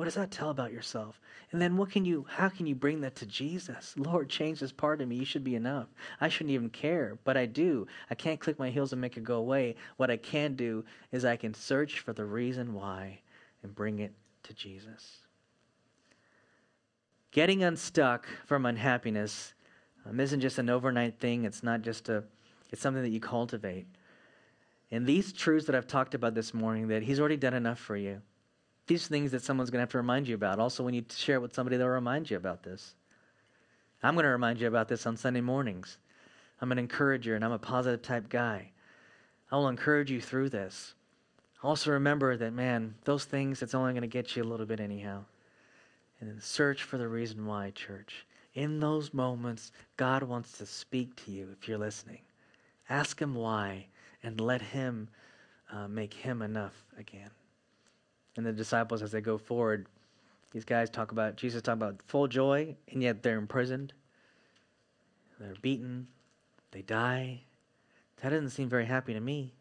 What 0.00 0.06
does 0.06 0.14
that 0.14 0.30
tell 0.30 0.48
about 0.48 0.72
yourself? 0.72 1.20
And 1.52 1.60
then 1.60 1.76
what 1.76 1.90
can 1.90 2.06
you 2.06 2.24
how 2.26 2.48
can 2.48 2.66
you 2.66 2.74
bring 2.74 3.02
that 3.02 3.16
to 3.16 3.26
Jesus? 3.26 3.94
Lord, 3.98 4.30
change 4.30 4.60
this 4.60 4.72
part 4.72 5.02
of 5.02 5.08
me. 5.08 5.16
You 5.16 5.26
should 5.26 5.44
be 5.44 5.56
enough. 5.56 5.88
I 6.22 6.28
shouldn't 6.28 6.54
even 6.54 6.70
care, 6.70 7.18
but 7.22 7.36
I 7.36 7.44
do. 7.44 7.86
I 8.08 8.14
can't 8.14 8.40
click 8.40 8.58
my 8.58 8.70
heels 8.70 8.92
and 8.92 9.00
make 9.00 9.18
it 9.18 9.24
go 9.24 9.36
away. 9.36 9.76
What 9.98 10.10
I 10.10 10.16
can 10.16 10.54
do 10.54 10.86
is 11.12 11.26
I 11.26 11.36
can 11.36 11.52
search 11.52 12.00
for 12.00 12.14
the 12.14 12.24
reason 12.24 12.72
why 12.72 13.20
and 13.62 13.74
bring 13.74 13.98
it 13.98 14.14
to 14.44 14.54
Jesus. 14.54 15.18
Getting 17.30 17.62
unstuck 17.62 18.26
from 18.46 18.64
unhappiness 18.64 19.52
um, 20.08 20.20
isn't 20.20 20.40
just 20.40 20.58
an 20.58 20.70
overnight 20.70 21.18
thing. 21.18 21.44
It's 21.44 21.62
not 21.62 21.82
just 21.82 22.08
a 22.08 22.24
it's 22.70 22.80
something 22.80 23.02
that 23.02 23.10
you 23.10 23.20
cultivate. 23.20 23.86
And 24.92 25.06
these 25.06 25.32
truths 25.32 25.66
that 25.66 25.74
I've 25.74 25.86
talked 25.86 26.14
about 26.14 26.34
this 26.34 26.54
morning, 26.54 26.88
that 26.88 27.02
He's 27.02 27.18
already 27.18 27.36
done 27.36 27.54
enough 27.54 27.78
for 27.78 27.96
you 27.96 28.22
these 28.90 29.06
things 29.06 29.30
that 29.30 29.40
someone's 29.40 29.70
going 29.70 29.78
to 29.78 29.82
have 29.82 29.92
to 29.92 29.98
remind 29.98 30.26
you 30.26 30.34
about. 30.34 30.58
Also, 30.58 30.82
when 30.82 30.94
you 30.94 31.04
share 31.14 31.36
it 31.36 31.40
with 31.40 31.54
somebody, 31.54 31.76
they'll 31.76 31.86
remind 31.86 32.28
you 32.28 32.36
about 32.36 32.64
this. 32.64 32.96
I'm 34.02 34.14
going 34.14 34.24
to 34.24 34.30
remind 34.30 34.60
you 34.60 34.66
about 34.66 34.88
this 34.88 35.06
on 35.06 35.16
Sunday 35.16 35.40
mornings. 35.40 35.98
I'm 36.60 36.72
an 36.72 36.78
encourager 36.78 37.36
and 37.36 37.44
I'm 37.44 37.52
a 37.52 37.58
positive 37.58 38.02
type 38.02 38.28
guy. 38.28 38.72
I 39.52 39.56
will 39.56 39.68
encourage 39.68 40.10
you 40.10 40.20
through 40.20 40.48
this. 40.48 40.94
Also, 41.62 41.92
remember 41.92 42.36
that, 42.36 42.52
man, 42.52 42.96
those 43.04 43.24
things, 43.24 43.62
it's 43.62 43.76
only 43.76 43.92
going 43.92 44.02
to 44.02 44.08
get 44.08 44.34
you 44.34 44.42
a 44.42 44.44
little 44.44 44.66
bit 44.66 44.80
anyhow. 44.80 45.22
And 46.18 46.28
then 46.28 46.40
search 46.40 46.82
for 46.82 46.98
the 46.98 47.06
reason 47.06 47.46
why, 47.46 47.70
church. 47.70 48.26
In 48.54 48.80
those 48.80 49.14
moments, 49.14 49.72
God 49.96 50.22
wants 50.22 50.58
to 50.58 50.66
speak 50.66 51.14
to 51.24 51.30
you 51.30 51.48
if 51.52 51.68
you're 51.68 51.78
listening. 51.78 52.20
Ask 52.88 53.20
Him 53.20 53.34
why 53.34 53.86
and 54.22 54.40
let 54.40 54.60
Him 54.60 55.08
uh, 55.72 55.86
make 55.88 56.14
Him 56.14 56.42
enough 56.42 56.84
again 56.98 57.30
and 58.36 58.46
the 58.46 58.52
disciples 58.52 59.02
as 59.02 59.12
they 59.12 59.20
go 59.20 59.38
forward. 59.38 59.86
These 60.52 60.64
guys 60.64 60.90
talk 60.90 61.12
about 61.12 61.36
Jesus 61.36 61.62
talk 61.62 61.74
about 61.74 62.02
full 62.06 62.26
joy, 62.26 62.74
and 62.90 63.02
yet 63.02 63.22
they're 63.22 63.38
imprisoned. 63.38 63.92
They're 65.38 65.54
beaten. 65.60 66.08
They 66.72 66.82
die. 66.82 67.42
That 68.22 68.30
doesn't 68.30 68.50
seem 68.50 68.68
very 68.68 68.86
happy 68.86 69.14
to 69.14 69.20
me. 69.20 69.54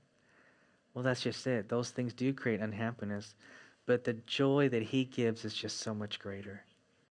Well, 0.93 1.04
that's 1.04 1.21
just 1.21 1.45
it. 1.45 1.69
Those 1.69 1.91
things 1.91 2.13
do 2.13 2.34
create 2.34 2.60
unhappiness, 2.60 3.36
but 3.86 4.04
the 4.04 4.13
joy 4.13 4.69
that 4.69 4.84
He 4.84 5.06
gives 5.06 5.45
is 5.45 5.54
just 5.54 5.78
so 5.78 5.93
much 5.93 6.19
greater. 6.19 6.63